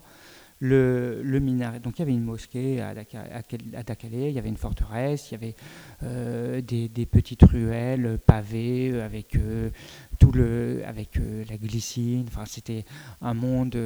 Le, 0.60 1.22
minaret, 1.40 1.78
donc 1.78 1.98
il 1.98 2.00
y 2.00 2.02
avait 2.02 2.12
une 2.12 2.24
mosquée 2.24 2.82
à, 2.82 2.92
Dakale, 2.92 4.12
il 4.12 4.32
y 4.32 4.38
avait 4.40 4.48
une 4.48 4.56
forteresse, 4.56 5.30
il 5.30 5.34
y 5.34 5.36
avait 5.36 5.54
euh, 6.02 6.60
des, 6.60 7.06
petites 7.06 7.44
ruelles 7.44 8.18
pavées 8.26 9.00
avec 9.00 9.36
euh, 9.36 9.70
tout 10.18 10.32
le, 10.32 10.82
avec 10.84 11.20
la 11.48 11.56
glycine. 11.56 12.24
Enfin, 12.26 12.42
c'était 12.44 12.84
un 13.20 13.34
monde. 13.34 13.78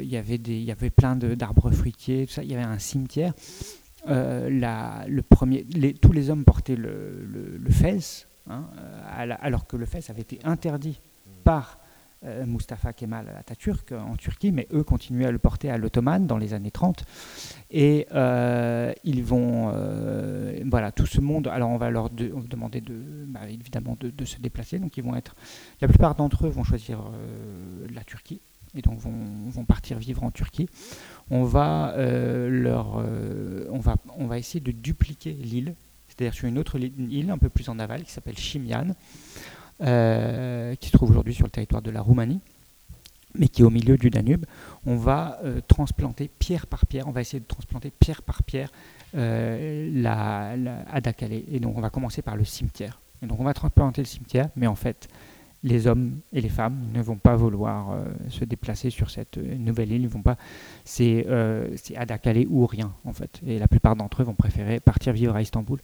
il 0.00 0.08
y 0.08 0.16
avait 0.16 0.38
des, 0.38 0.54
il 0.54 0.62
y 0.62 0.70
avait 0.70 0.90
plein 0.90 1.16
d'arbres 1.16 1.72
fruitiers, 1.72 2.26
tout 2.26 2.34
ça. 2.34 2.44
Il 2.44 2.52
y 2.52 2.54
avait 2.54 2.62
un 2.62 2.78
cimetière. 2.78 3.34
le 4.06 5.20
premier, 5.22 5.66
tous 6.00 6.12
les 6.12 6.30
hommes 6.30 6.44
portaient 6.44 6.76
le, 6.76 7.26
le, 7.60 7.70
fès, 7.72 8.28
hein, 8.48 8.68
alors 9.40 9.66
que 9.66 9.76
le 9.76 9.86
fès 9.86 10.08
avait 10.08 10.22
été 10.22 10.38
interdit 10.44 11.00
par 11.42 11.81
Mustafa 12.46 12.92
Kemal 12.92 13.26
Atatürk 13.38 13.92
en 13.92 14.16
Turquie, 14.16 14.52
mais 14.52 14.68
eux 14.72 14.84
continuaient 14.84 15.26
à 15.26 15.30
le 15.30 15.38
porter 15.38 15.70
à 15.70 15.78
l'ottomane 15.78 16.26
dans 16.26 16.38
les 16.38 16.54
années 16.54 16.70
30. 16.70 17.04
Et 17.70 18.06
euh, 18.14 18.92
ils 19.04 19.22
vont, 19.24 19.70
euh, 19.74 20.60
voilà, 20.66 20.92
tout 20.92 21.06
ce 21.06 21.20
monde. 21.20 21.48
Alors 21.48 21.70
on 21.70 21.78
va 21.78 21.90
leur 21.90 22.10
demander 22.10 22.80
de, 22.80 22.94
bah, 23.26 23.40
évidemment 23.48 23.96
de, 24.00 24.24
se 24.24 24.38
déplacer. 24.38 24.78
Donc 24.78 24.96
ils 24.96 25.04
vont 25.04 25.16
être, 25.16 25.34
la 25.80 25.88
plupart 25.88 26.14
d'entre 26.14 26.46
eux 26.46 26.50
vont 26.50 26.64
choisir 26.64 27.00
la 27.92 28.04
Turquie 28.04 28.40
et 28.74 28.82
donc 28.82 28.98
vont, 28.98 29.12
vont, 29.50 29.64
partir 29.64 29.98
vivre 29.98 30.22
en 30.22 30.30
Turquie. 30.30 30.68
On 31.30 31.44
va 31.44 31.94
leur, 31.96 33.04
on 33.70 33.78
va, 33.78 33.96
on 34.16 34.26
va 34.26 34.38
essayer 34.38 34.60
de 34.60 34.72
dupliquer 34.72 35.32
l'île 35.32 35.74
c'est-à-dire 36.12 36.34
sur 36.34 36.46
une 36.46 36.58
autre 36.58 36.78
île 36.78 37.30
un 37.30 37.38
peu 37.38 37.48
plus 37.48 37.68
en 37.68 37.78
aval 37.78 38.04
qui 38.04 38.12
s'appelle 38.12 38.36
Chimian, 38.36 38.88
qui 39.80 40.88
se 40.88 40.92
trouve 40.92 41.10
aujourd'hui 41.10 41.34
sur 41.34 41.44
le 41.44 41.50
territoire 41.50 41.82
de 41.82 41.90
la 41.90 42.00
Roumanie 42.00 42.40
mais 43.34 43.48
qui 43.48 43.62
est 43.62 43.64
au 43.64 43.70
milieu 43.70 43.96
du 43.96 44.10
Danube, 44.10 44.44
on 44.84 44.96
va 44.96 45.38
transplanter 45.66 46.30
pierre 46.38 46.66
par 46.66 46.84
pierre, 46.84 47.08
on 47.08 47.12
va 47.12 47.22
essayer 47.22 47.40
de 47.40 47.46
transplanter 47.46 47.90
pierre 47.90 48.20
par 48.20 48.42
pierre 48.42 48.70
euh, 49.14 49.90
la, 49.92 50.54
Et 51.50 51.60
donc 51.60 51.76
on 51.76 51.80
va 51.80 51.90
commencer 51.90 52.22
par 52.22 52.36
le 52.36 52.44
cimetière. 52.44 53.00
Et 53.22 53.26
donc 53.26 53.40
on 53.40 53.44
va 53.44 53.54
transplanter 53.54 54.02
le 54.02 54.06
cimetière, 54.06 54.48
mais 54.56 54.66
en 54.66 54.74
fait, 54.74 55.08
les 55.62 55.86
hommes 55.86 56.20
et 56.32 56.40
les 56.40 56.48
femmes 56.48 56.88
ne 56.92 57.00
vont 57.00 57.16
pas 57.16 57.36
vouloir 57.36 57.92
euh, 57.92 58.04
se 58.28 58.44
déplacer 58.44 58.90
sur 58.90 59.10
cette 59.10 59.38
euh, 59.38 59.56
nouvelle 59.56 59.92
île. 59.92 60.02
Ils 60.02 60.08
vont 60.08 60.22
pas. 60.22 60.36
C'est 60.84 61.26
euh, 61.28 61.76
Adakale 61.96 62.44
ou 62.48 62.66
rien 62.66 62.94
en 63.04 63.12
fait. 63.12 63.40
Et 63.46 63.58
la 63.58 63.68
plupart 63.68 63.94
d'entre 63.94 64.22
eux 64.22 64.24
vont 64.24 64.34
préférer 64.34 64.80
partir 64.80 65.12
vivre 65.12 65.36
à 65.36 65.42
Istanbul. 65.42 65.78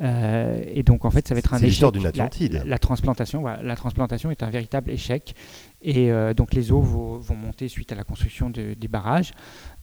Euh, 0.00 0.62
et 0.66 0.82
donc 0.82 1.04
en 1.04 1.10
fait, 1.10 1.28
ça 1.28 1.34
va 1.34 1.38
être 1.38 1.54
un 1.54 1.58
échec. 1.58 1.92
d'une 1.92 2.06
Atlantide. 2.06 2.62
La, 2.66 2.78
transplantation, 2.78 3.44
la 3.44 3.76
transplantation 3.76 4.30
est 4.30 4.42
un 4.42 4.50
véritable 4.50 4.90
échec. 4.90 5.34
Et 5.82 6.12
donc 6.34 6.54
les 6.54 6.70
eaux 6.72 6.80
vont, 6.80 7.20
monter 7.34 7.68
suite 7.68 7.92
à 7.92 7.94
la 7.94 8.04
construction 8.04 8.50
des 8.50 8.88
barrages. 8.88 9.32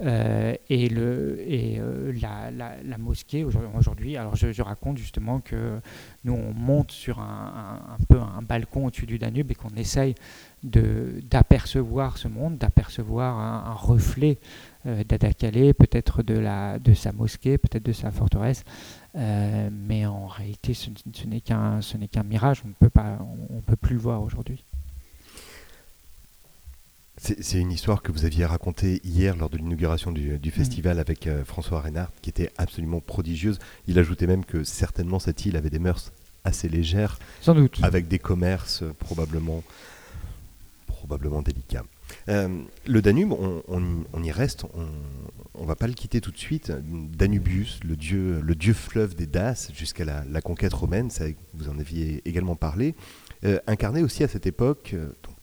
et 0.01 0.89
le, 0.89 1.39
et 1.41 1.81
la, 2.21 2.51
la, 2.51 2.97
mosquée 2.97 3.43
aujourd'hui. 3.43 4.17
Alors 4.17 4.35
je, 4.35 4.61
raconte 4.61 4.97
justement 4.97 5.39
que 5.39 5.79
nous 6.23 6.33
on 6.33 6.53
monte 6.53 6.91
sur 6.91 7.19
un, 7.19 7.81
un, 7.89 8.03
peu 8.07 8.19
un 8.19 8.41
balcon 8.41 8.85
au-dessus 8.85 9.05
du 9.05 9.19
Danube 9.19 9.51
et 9.51 9.55
qu'on 9.55 9.75
essaye 9.75 10.15
d'apercevoir 10.63 12.17
ce 12.17 12.27
monde, 12.27 12.57
d'apercevoir 12.57 13.37
un, 13.37 13.73
reflet 13.73 14.39
euh, 14.85 15.03
d'Adakale, 15.03 15.73
peut-être 15.73 16.21
de, 16.23 16.93
sa 16.93 17.11
mosquée, 17.11 17.57
peut-être 17.57 17.83
de 17.83 17.93
sa 17.93 18.11
forteresse, 18.11 18.63
euh, 19.15 19.69
mais 19.71 20.05
en 20.05 20.27
réalité 20.27 20.73
ce, 20.73 20.89
n'est 21.27 21.41
qu'un 21.41 22.23
mirage, 22.23 22.63
on 22.65 22.69
ne 22.69 23.61
peut 23.61 23.75
plus 23.75 23.95
le 23.95 24.01
voir 24.01 24.21
aujourd'hui. 24.21 24.65
C'est 27.21 27.59
une 27.59 27.71
histoire 27.71 28.01
que 28.01 28.13
vous 28.13 28.23
aviez 28.23 28.45
racontée 28.45 29.01
hier 29.03 29.35
lors 29.35 29.49
de 29.49 29.57
l'inauguration 29.57 30.13
du, 30.13 30.39
du, 30.39 30.51
festival 30.51 30.97
mm. 30.97 30.99
avec 30.99 31.27
euh, 31.27 31.43
François 31.43 31.81
Reynard, 31.81 32.11
qui 32.21 32.29
était 32.29 32.49
absolument 32.57 33.01
prodigieuse. 33.01 33.59
Il 33.87 33.99
ajoutait 33.99 34.25
même 34.25 34.45
que 34.45 34.63
certainement 34.63 35.19
cette 35.19 35.45
île 35.45 35.57
avait 35.57 35.69
des 35.69 35.79
mœurs 35.79 36.13
assez 36.45 36.69
légères, 36.69 37.19
sans 37.41 37.53
doute, 37.53 37.79
avec 37.83 38.07
des 38.07 38.19
commerces 38.19 38.83
probablement 38.99 39.63
probablement 40.87 41.41
délicat. 41.41 41.83
Euh, 42.27 42.61
le 42.85 43.01
Danube, 43.01 43.33
on, 43.33 44.23
y 44.23 44.31
reste, 44.31 44.65
on 44.73 45.61
ne 45.61 45.67
va 45.67 45.75
pas 45.75 45.87
le 45.87 45.93
quitter 45.93 46.21
tout 46.21 46.31
de 46.31 46.37
suite. 46.37 46.71
Danubius, 46.71 47.79
le 47.83 47.95
dieu, 47.95 48.41
le 48.41 48.55
dieu 48.55 48.73
fleuve 48.73 49.15
des 49.15 49.27
Daces 49.27 49.71
jusqu'à 49.73 50.05
la, 50.05 50.41
conquête 50.41 50.73
romaine, 50.73 51.09
ça, 51.09 51.25
vous 51.53 51.69
en 51.69 51.79
aviez 51.79 52.21
également 52.25 52.55
parlé, 52.55 52.95
euh, 53.43 53.59
incarné 53.67 54.03
aussi 54.03 54.23
à 54.23 54.27
cette 54.27 54.45
époque, 54.45 54.95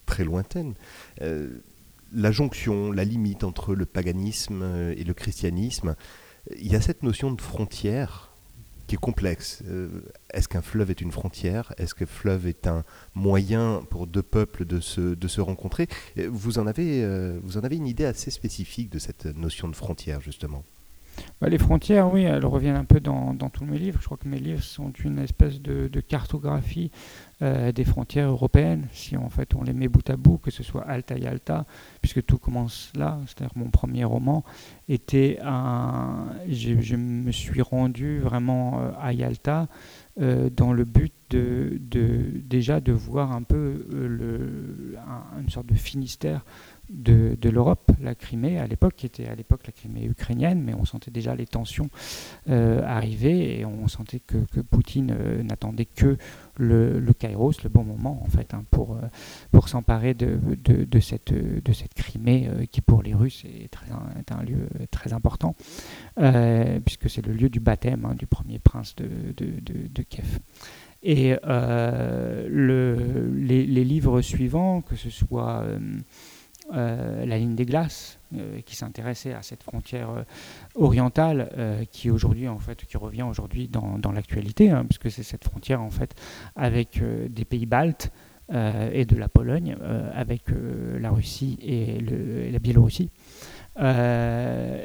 très 0.07 0.25
lointaine, 0.25 0.75
la 2.12 2.31
jonction, 2.31 2.92
la 2.92 3.05
limite 3.05 3.45
entre 3.45 3.75
le 3.75 3.87
paganisme 3.87 4.64
et 4.97 5.05
le 5.05 5.14
christianisme. 5.14 5.97
Il 6.57 6.71
y 6.71 6.77
a 6.77 6.81
cette 6.81 7.03
notion 7.03 7.31
de 7.33 7.40
frontière 7.40 8.37
qui 8.87 8.95
est 8.95 8.99
complexe. 8.99 9.62
Euh, 9.66 9.88
est-ce 10.33 10.49
qu'un 10.49 10.62
fleuve 10.62 10.90
est 10.90 11.01
une 11.01 11.12
frontière? 11.12 11.73
Est-ce 11.77 11.95
que 11.95 12.07
fleuve 12.07 12.47
est 12.47 12.66
un 12.66 12.85
moyen 13.14 13.83
pour 13.90 14.07
deux 14.07 14.23
peuples 14.23 14.64
de 14.64 14.81
se, 14.81 15.14
de 15.14 15.29
se 15.29 15.40
rencontrer? 15.40 15.88
Vous 16.16 16.59
en, 16.59 16.66
avez, 16.66 17.03
euh, 17.03 17.38
vous 17.42 17.59
en 17.59 17.64
avez 17.64 17.77
une 17.77 17.87
idée 17.87 18.05
assez 18.05 18.31
spécifique 18.31 18.90
de 18.90 18.99
cette 18.99 19.27
notion 19.27 19.69
de 19.69 19.77
frontière, 19.77 20.21
justement? 20.21 20.64
Bah, 21.40 21.48
les 21.48 21.59
frontières, 21.59 22.12
oui, 22.12 22.22
elles 22.22 22.44
reviennent 22.46 22.76
un 22.76 22.85
peu 22.85 23.00
dans, 23.00 23.35
tous 23.52 23.64
mes 23.64 23.79
livres. 23.79 23.98
Je 24.00 24.07
crois 24.07 24.16
que 24.16 24.29
mes 24.29 24.38
livres 24.38 24.62
sont 24.62 24.90
une 25.05 25.18
espèce 25.18 25.61
de, 25.61 26.00
cartographie 26.00 26.90
euh, 27.42 27.72
des 27.72 27.85
frontières 27.85 28.29
européennes, 28.29 28.87
si 28.92 29.16
en 29.16 29.29
fait 29.29 29.55
on 29.55 29.62
les 29.62 29.74
met 29.74 29.88
bout 29.88 30.09
à 30.09 30.16
bout, 30.16 30.38
que 30.38 30.50
ce 30.50 30.62
soit 30.62 30.83
Alta 30.83 31.16
et 31.18 31.26
Alta, 31.26 31.66
puisque 32.00 32.24
tout 32.24 32.38
commence 32.38 32.90
là. 32.94 33.18
C'est-à-dire 33.26 33.52
mon 33.57 33.70
premier 33.70 34.05
roman 34.05 34.44
était 34.88 35.38
un. 35.42 36.26
Je, 36.48 36.96
me 36.96 37.31
suis 37.33 37.61
rendu 37.61 38.20
vraiment 38.20 38.81
euh, 38.81 38.90
à 39.00 39.12
Yalta 39.12 39.68
euh, 40.18 40.48
dans 40.48 40.72
le 40.72 40.85
but 40.85 41.12
de, 41.29 41.79
de, 41.81 42.40
déjà 42.44 42.81
de 42.81 42.92
voir 42.92 43.33
un 43.33 43.42
peu 43.42 43.87
le, 43.90 44.96
une 45.38 45.50
sorte 45.50 45.66
de 45.66 45.74
Finistère 45.74 46.44
de, 46.88 47.49
l'Europe, 47.49 47.90
la 48.01 48.14
Crimée 48.14 48.59
à 48.59 48.66
l'époque, 48.66 48.94
qui 48.96 49.07
était 49.07 49.27
à 49.27 49.35
l'époque 49.35 49.66
la 49.66 49.72
Crimée 49.72 50.05
ukrainienne, 50.05 50.62
mais 50.62 50.75
on 50.75 50.85
sentait 50.85 51.11
déjà 51.11 51.35
les 51.35 51.46
tensions 51.46 51.88
euh, 52.49 52.83
arriver 52.85 53.61
et 53.61 53.64
on 53.64 53.88
sentait 53.88 54.20
que, 54.20 54.37
Poutine 54.61 55.14
euh, 55.18 55.42
n'attendait 55.42 55.85
que 55.87 56.16
le, 56.57 56.99
le, 56.99 57.12
Kairos, 57.12 57.53
le 57.62 57.68
bon 57.68 57.85
moment 57.85 58.22
en 58.22 58.29
fait, 58.29 58.55
hein, 58.55 58.64
pour, 58.70 58.92
euh, 58.92 59.01
pour 59.51 59.68
s'emparer 59.68 60.14
de, 60.14 60.38
de, 60.64 61.01
cette, 61.01 61.33
de 61.33 61.72
cette 61.72 61.94
Crimée 61.94 62.49
qui 62.70 62.81
pour 62.81 63.03
les 63.03 63.14
Russes 63.14 63.44
est, 63.44 63.70
un 64.31 64.42
lieu 64.42 64.68
très 64.90 65.12
important, 65.12 65.55
puisque 66.85 67.09
c'est 67.09 67.25
le 67.25 67.33
lieu 67.33 67.49
du 67.49 67.61
baptême 67.61 68.05
hein, 68.05 68.14
du 68.14 68.27
premier 68.27 68.59
prince 68.59 68.94
de, 68.96 69.07
de 69.37 70.03
Kiev. 70.03 70.38
Et 71.03 71.37
le, 71.44 73.31
les, 73.35 73.85
livres 73.85 74.20
suivants, 74.22 74.81
que 74.81 74.96
ce 74.96 75.11
soit 75.11 75.64
la 76.72 77.38
ligne 77.38 77.55
des 77.55 77.66
glaces, 77.66 78.18
euh, 78.35 78.61
qui 78.62 78.74
s'intéressait 78.74 79.33
à 79.33 79.42
cette 79.42 79.62
frontière 79.62 80.11
euh, 80.11 80.24
orientale, 80.74 81.48
qui 81.92 82.11
aujourd'hui 82.11 82.48
en 82.48 82.59
fait, 82.59 82.85
qui 82.85 82.96
revient 82.96 83.22
aujourd'hui 83.22 83.68
dans, 83.68 83.98
dans 83.98 84.11
l'actualité, 84.11 84.70
hein, 84.70 84.85
puisque 84.85 85.12
c'est 85.12 85.22
cette 85.22 85.44
frontière 85.44 85.81
en 85.81 85.90
fait 85.90 86.14
avec 86.57 87.00
des 87.31 87.44
pays 87.44 87.66
baltes 87.66 88.11
et 88.48 89.05
de 89.05 89.16
la 89.16 89.29
Pologne, 89.29 89.76
avec 90.12 90.42
la 91.00 91.11
Russie 91.11 91.59
et, 91.62 92.00
la 92.50 92.59
Biélorussie. 92.59 93.11
que 93.76 94.81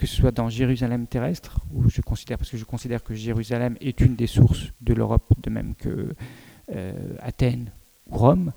ce 0.00 0.06
soit 0.06 0.32
dans 0.32 0.48
Jérusalem 0.48 1.06
terrestre, 1.06 1.60
où 1.72 1.88
je 1.88 2.00
considère, 2.02 2.38
parce 2.38 2.50
que 2.50 2.58
je 2.58 2.64
considère 2.64 3.02
que 3.02 3.14
Jérusalem 3.14 3.76
est 3.80 4.00
une 4.00 4.16
des 4.16 4.26
sources 4.26 4.72
de 4.80 4.94
l'Europe, 4.94 5.32
de 5.42 5.50
même 5.50 5.74
que 5.74 6.14
Athènes 7.20 7.70
ou 8.08 8.16
Rome, 8.16 8.48
euh, 8.48 8.52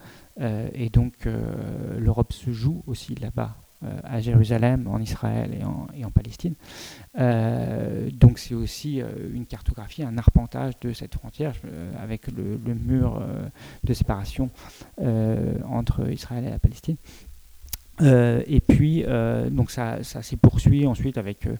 et 0.74 0.90
donc 0.90 1.26
euh, 1.26 2.00
l'Europe 2.00 2.34
se 2.34 2.52
joue 2.52 2.84
aussi 2.88 3.16
là-bas, 3.16 3.56
euh, 3.84 4.00
à 4.04 4.22
Jérusalem, 4.22 4.88
en 4.88 5.00
Israël 5.00 5.58
et 5.60 6.04
en, 6.06 6.12
Palestine. 6.12 6.56
donc 8.14 8.38
c'est 8.40 8.54
aussi 8.54 9.02
une 9.34 9.46
cartographie, 9.46 10.04
un 10.04 10.18
arpentage 10.18 10.80
de 10.82 10.94
cette 10.94 11.16
frontière 11.16 11.56
avec 12.00 12.28
le 12.28 12.76
mur 12.76 13.24
de 13.84 13.94
séparation 13.94 14.50
entre 15.00 16.10
Israël 16.12 16.46
et 16.46 16.50
la 16.50 16.60
Palestine. 16.60 16.98
Euh, 18.02 18.42
et 18.48 18.60
puis, 18.60 19.04
euh, 19.06 19.50
donc 19.50 19.72
ça, 19.72 20.04
ça 20.04 20.22
s'est 20.22 20.38
poursuivi 20.38 20.88
ensuite 20.88 21.18
avec 21.18 21.46
euh, 21.46 21.56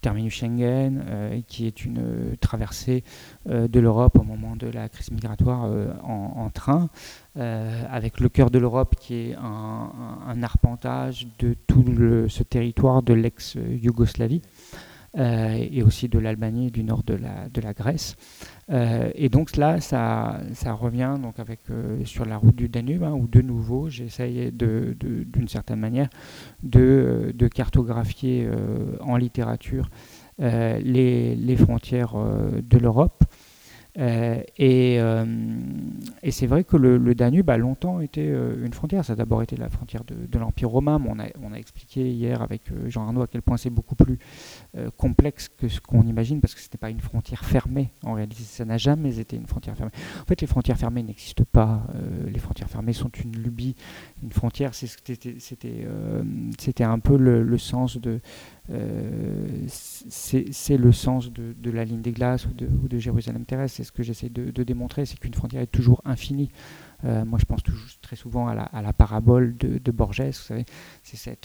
Terminus 0.00 0.34
Schengen, 0.34 1.42
qui 1.48 1.66
est 1.66 1.84
une 1.84 2.36
traversée 2.40 3.02
de 3.46 3.80
l'Europe 3.80 4.16
au 4.18 4.22
moment 4.22 4.54
de 4.54 4.68
la 4.68 4.88
crise 4.88 5.10
migratoire 5.10 5.68
en, 6.04 6.48
train, 6.50 6.90
avec 7.34 8.20
le 8.20 8.28
cœur 8.28 8.50
de 8.50 8.58
l'Europe 8.58 8.94
qui 9.00 9.14
est 9.14 9.34
un, 9.34 10.42
arpentage 10.44 11.26
de 11.40 11.56
tout 11.66 11.84
ce 12.28 12.44
territoire 12.44 13.02
de 13.02 13.14
l'ex-Yougoslavie. 13.14 14.42
et 15.16 15.82
aussi 15.82 16.08
de 16.08 16.20
l'Albanie 16.20 16.68
et 16.68 16.70
du 16.70 16.84
nord 16.84 17.02
de 17.02 17.14
la, 17.14 17.48
de 17.48 17.60
la 17.60 17.72
Grèce. 17.72 18.16
Euh, 18.70 19.10
et 19.14 19.28
donc 19.28 19.56
là, 19.56 19.80
ça, 19.80 20.40
revient 20.72 21.16
donc 21.22 21.38
avec, 21.38 21.60
euh, 21.70 22.04
sur 22.04 22.24
la 22.24 22.36
route 22.36 22.56
du 22.56 22.68
Danube, 22.68 23.02
hein, 23.04 23.12
où 23.12 23.26
de 23.26 23.40
nouveau, 23.40 23.88
j'essaye 23.88 24.50
d'une 24.52 24.96
de, 24.98 25.48
certaine 25.48 25.80
manière 25.80 26.08
de, 26.62 27.32
de 27.34 27.48
cartographier 27.48 28.46
euh, 28.46 28.96
en 29.00 29.16
littérature 29.16 29.88
les, 30.38 31.56
frontières 31.56 32.14
de 32.14 32.78
l'Europe. 32.78 33.24
Euh, 33.98 34.42
et, 34.58 35.00
euh, 35.00 35.24
et 36.22 36.30
c'est 36.30 36.46
vrai 36.46 36.64
que 36.64 36.76
le, 36.76 37.14
Danube 37.14 37.48
a 37.48 37.56
longtemps 37.56 38.00
été 38.00 38.28
euh, 38.28 38.64
une 38.64 38.72
frontière. 38.72 39.04
Ça 39.04 39.14
a 39.14 39.16
d'abord 39.16 39.42
été 39.42 39.56
la 39.56 39.70
frontière 39.70 40.02
de, 40.04 40.38
l'Empire 40.38 40.68
romain. 40.68 40.98
Mais 40.98 41.32
on, 41.42 41.52
a, 41.52 41.56
expliqué 41.56 42.10
hier 42.10 42.42
avec 42.42 42.62
Jean 42.88 43.06
Arnaud 43.06 43.22
à 43.22 43.26
quel 43.26 43.42
point 43.42 43.56
c'est 43.56 43.70
beaucoup 43.70 43.94
plus 43.94 44.18
complexe 44.96 45.48
que 45.48 45.68
ce 45.68 45.80
qu'on 45.80 46.02
imagine 46.02 46.40
parce 46.40 46.54
que 46.54 46.60
ce 46.60 46.66
n'était 46.66 46.78
pas 46.78 46.90
une 46.90 47.00
frontière 47.00 47.44
fermée. 47.44 47.90
En 48.02 48.12
réalité, 48.12 48.42
ça 48.42 48.64
n'a 48.64 48.76
jamais 48.76 49.18
été 49.18 49.36
une 49.36 49.46
frontière 49.46 49.76
fermée. 49.76 49.92
En 50.20 50.24
fait, 50.26 50.40
les 50.40 50.46
frontières 50.46 50.76
fermées 50.76 51.02
n'existent 51.02 51.44
pas. 51.50 51.86
les 52.26 52.38
frontières 52.38 52.68
fermées 52.68 52.92
sont 52.92 53.08
une 53.08 53.36
lubie. 53.36 53.74
Une 54.22 54.32
frontière, 54.32 54.74
c'était 54.74 55.24
un 56.84 56.98
peu 56.98 57.16
le, 57.16 57.58
sens 57.58 57.96
de, 57.98 58.20
c'est 59.68 60.76
le 60.76 60.92
sens 60.92 61.32
de, 61.32 61.70
la 61.70 61.84
ligne 61.84 62.02
des 62.02 62.12
glaces 62.12 62.46
ou 62.46 62.52
de, 62.52 62.66
ou 62.66 62.88
de 62.88 62.98
Jérusalem 62.98 63.44
terrestre 63.44 63.85
ce 63.86 63.92
que 63.92 64.02
j'essaie 64.02 64.28
de, 64.28 64.62
démontrer, 64.62 65.06
c'est 65.06 65.18
qu'une 65.18 65.34
frontière 65.34 65.62
est 65.62 65.66
toujours 65.66 66.02
infinie. 66.04 66.50
moi, 67.02 67.38
je 67.38 67.44
pense 67.44 67.62
très 68.02 68.16
souvent 68.16 68.48
à 68.48 68.54
la, 68.54 68.92
parabole 68.92 69.56
de, 69.56 69.90
Borges, 69.90 70.22
vous 70.22 70.32
savez, 70.32 70.66
c'est 71.02 71.38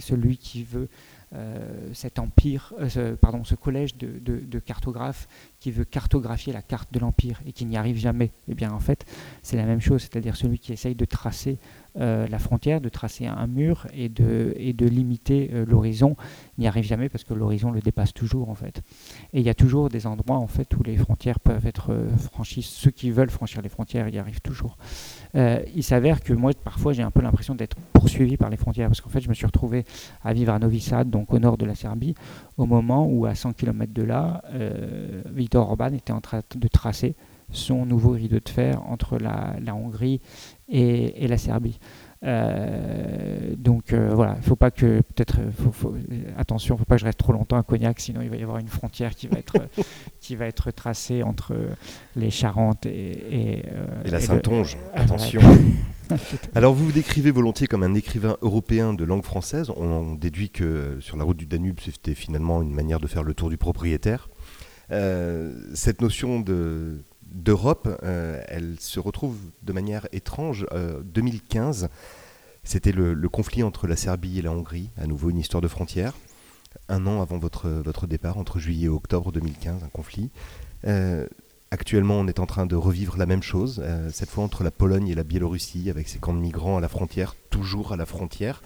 celui 0.00 0.36
qui 0.36 0.64
veut 0.64 0.88
cet 1.92 2.18
empire, 2.18 2.74
pardon, 3.20 3.44
ce 3.44 3.54
collège 3.54 3.96
de, 3.96 4.18
de, 4.18 4.58
cartographes 4.58 5.28
qui 5.60 5.70
veut 5.70 5.84
cartographier 5.84 6.52
la 6.52 6.62
carte 6.62 6.92
de 6.92 6.98
l'empire 6.98 7.40
et 7.46 7.52
qui 7.52 7.64
n'y 7.64 7.76
arrive 7.76 7.96
jamais. 7.96 8.32
Eh 8.48 8.54
bien, 8.54 8.70
en 8.72 8.80
fait, 8.80 9.06
c'est 9.42 9.56
la 9.56 9.64
même 9.64 9.80
chose, 9.80 10.02
c'est-à-dire 10.02 10.36
celui 10.36 10.58
qui 10.58 10.72
essaye 10.72 10.94
de 10.94 11.04
tracer 11.04 11.58
euh, 12.00 12.26
la 12.26 12.38
frontière, 12.38 12.80
de 12.80 12.88
tracer 12.88 13.26
un 13.26 13.46
mur 13.46 13.86
et 13.92 14.08
de, 14.08 14.54
et 14.56 14.72
de 14.72 14.86
limiter 14.86 15.50
euh, 15.52 15.66
l'horizon, 15.66 16.16
n'y 16.56 16.66
arrive 16.66 16.84
jamais 16.84 17.10
parce 17.10 17.22
que 17.24 17.34
l'horizon 17.34 17.70
le 17.70 17.80
dépasse 17.80 18.14
toujours 18.14 18.48
en 18.48 18.54
fait. 18.54 18.82
Et 19.34 19.40
il 19.40 19.46
y 19.46 19.50
a 19.50 19.54
toujours 19.54 19.90
des 19.90 20.06
endroits 20.06 20.36
en 20.36 20.46
fait 20.46 20.74
où 20.74 20.82
les 20.82 20.96
frontières 20.96 21.38
peuvent 21.38 21.66
être 21.66 21.92
euh, 21.92 22.08
franchies. 22.16 22.62
Ceux 22.62 22.90
qui 22.90 23.10
veulent 23.10 23.30
franchir 23.30 23.60
les 23.60 23.68
frontières 23.68 24.08
y 24.08 24.18
arrivent 24.18 24.40
toujours. 24.40 24.76
il 25.34 25.82
s'avère 25.82 26.22
que 26.22 26.32
moi 26.32 26.52
parfois 26.64 26.92
j'ai 26.92 27.02
un 27.02 27.10
peu 27.10 27.20
l'impression 27.20 27.54
d'être 27.54 27.76
poursuivi 27.92 28.36
par 28.36 28.50
les 28.50 28.56
frontières 28.56 28.88
parce 28.88 29.00
qu'en 29.00 29.10
fait 29.10 29.20
je 29.20 29.28
me 29.28 29.34
suis 29.34 29.46
retrouvé 29.46 29.84
à 30.22 30.32
vivre 30.32 30.52
à 30.52 30.58
Novi 30.58 30.80
Sad, 30.80 31.10
donc 31.10 31.32
au 31.32 31.38
nord 31.38 31.56
de 31.58 31.66
la 31.66 31.74
Serbie, 31.74 32.14
au 32.56 32.66
moment 32.66 33.06
où 33.06 33.26
à 33.26 33.34
100 33.34 33.52
km 33.52 33.92
de 33.92 34.02
là, 34.02 34.42
Viktor 35.32 35.68
Orban 35.68 35.92
était 35.92 36.12
en 36.12 36.20
train 36.20 36.42
de 36.54 36.68
tracer 36.68 37.16
son 37.52 37.86
nouveau 37.86 38.10
rideau 38.10 38.40
de 38.40 38.48
fer 38.48 38.82
entre 38.88 39.18
la, 39.18 39.74
Hongrie 39.74 40.20
et, 40.68 41.26
la 41.28 41.38
Serbie. 41.38 41.78
Euh, 42.24 43.56
donc 43.56 43.92
euh, 43.92 44.10
voilà, 44.14 44.36
il 44.36 44.44
faut 44.44 44.54
pas 44.54 44.70
que 44.70 45.00
peut-être 45.00 45.38
faut, 45.72 45.96
attention, 46.38 46.76
faut 46.76 46.84
pas 46.84 46.94
que 46.94 47.00
je 47.00 47.06
reste 47.06 47.18
trop 47.18 47.32
longtemps 47.32 47.56
à 47.56 47.64
Cognac, 47.64 47.98
sinon 47.98 48.20
il 48.22 48.30
va 48.30 48.36
y 48.36 48.42
avoir 48.44 48.58
une 48.58 48.68
frontière 48.68 49.12
qui 49.16 49.26
va 49.26 49.38
être 49.38 49.56
qui 50.20 50.36
va 50.36 50.46
être 50.46 50.70
tracée 50.70 51.24
entre 51.24 51.56
les 52.14 52.30
Charentes 52.30 52.86
et 52.86 53.56
et, 53.56 53.64
euh, 53.66 54.02
la 54.04 54.20
Saintonge. 54.20 54.76
Attention. 54.94 55.40
Alors 56.54 56.74
vous 56.74 56.86
vous 56.86 56.92
décrivez 56.92 57.32
volontiers 57.32 57.66
comme 57.66 57.82
un 57.82 57.94
écrivain 57.94 58.36
européen 58.40 58.94
de 58.94 59.04
langue 59.04 59.24
française. 59.24 59.70
On 59.76 60.14
déduit 60.14 60.50
que 60.50 60.98
sur 61.00 61.16
la 61.16 61.24
route 61.24 61.36
du 61.36 61.46
Danube, 61.46 61.80
c'était 61.82 62.14
finalement 62.14 62.62
une 62.62 62.72
manière 62.72 63.00
de 63.00 63.08
faire 63.08 63.24
le 63.24 63.34
tour 63.34 63.50
du 63.50 63.56
propriétaire. 63.56 64.28
cette 64.88 66.00
notion 66.00 66.38
de 66.38 67.02
d'Europe, 67.32 67.88
euh, 68.02 68.42
elle 68.48 68.76
se 68.78 69.00
retrouve 69.00 69.36
de 69.62 69.72
manière 69.72 70.06
étrange. 70.12 70.66
2015, 71.04 71.84
euh, 71.84 71.88
c'était 72.64 72.92
le, 72.92 73.28
conflit 73.28 73.62
entre 73.62 73.86
la 73.86 73.96
Serbie 73.96 74.38
et 74.38 74.42
la 74.42 74.52
Hongrie, 74.52 74.90
à 74.96 75.06
nouveau 75.06 75.30
une 75.30 75.38
histoire 75.38 75.60
de 75.60 75.68
frontières. 75.68 76.14
Un 76.88 77.06
an 77.06 77.20
avant 77.20 77.38
votre, 77.38 78.06
départ, 78.06 78.38
entre 78.38 78.58
juillet 78.58 78.86
et 78.86 78.88
octobre 78.88 79.32
2015, 79.32 79.82
un 79.84 79.88
conflit. 79.88 80.30
Euh, 80.86 81.26
actuellement, 81.70 82.18
on 82.18 82.26
est 82.26 82.38
en 82.38 82.46
train 82.46 82.66
de 82.66 82.76
revivre 82.76 83.16
la 83.16 83.26
même 83.26 83.42
chose, 83.42 83.82
cette 84.12 84.30
fois 84.30 84.44
entre 84.44 84.64
la 84.64 84.70
Pologne 84.70 85.08
et 85.08 85.14
la 85.14 85.24
Biélorussie, 85.24 85.90
avec 85.90 86.08
ces 86.08 86.18
camps 86.18 86.34
de 86.34 86.38
migrants 86.38 86.78
à 86.78 86.80
la 86.80 86.88
frontière, 86.88 87.34
toujours 87.50 87.92
à 87.92 87.96
la 87.96 88.06
frontière. 88.06 88.62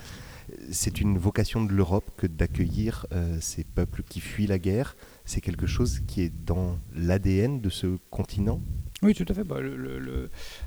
C'est 0.70 1.00
une 1.00 1.18
vocation 1.18 1.64
de 1.64 1.72
l'Europe 1.72 2.10
que 2.16 2.26
d'accueillir 2.26 3.06
ces 3.40 3.64
peuples 3.64 4.02
qui 4.08 4.20
fuient 4.20 4.46
la 4.46 4.58
guerre, 4.58 4.96
c'est 5.24 5.40
quelque 5.40 5.66
chose 5.66 6.00
qui 6.06 6.22
est 6.22 6.32
dans 6.44 6.78
l'ADN 6.94 7.60
de 7.60 7.68
ce 7.68 7.98
continent? 8.10 8.60
Oui, 9.02 9.14
tout 9.14 9.26
à 9.28 9.34
fait. 9.34 9.44
Bah, 9.44 9.56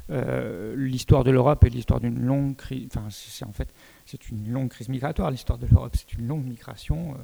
euh, 0.09 0.75
l'histoire 0.75 1.23
de 1.23 1.31
l'Europe 1.31 1.63
est 1.63 1.69
l'histoire 1.69 1.99
d'une 1.99 2.19
longue 2.19 2.55
crise. 2.55 2.87
Enfin, 2.93 3.07
c'est 3.09 3.45
en 3.45 3.51
fait 3.51 3.73
c'est 4.09 4.29
une 4.29 4.51
longue 4.51 4.69
crise 4.69 4.89
migratoire. 4.89 5.29
L'histoire 5.29 5.59
de 5.59 5.67
l'Europe, 5.67 5.95
c'est 5.95 6.13
une 6.17 6.27
longue 6.27 6.43
migration. 6.43 7.13
Euh, 7.13 7.17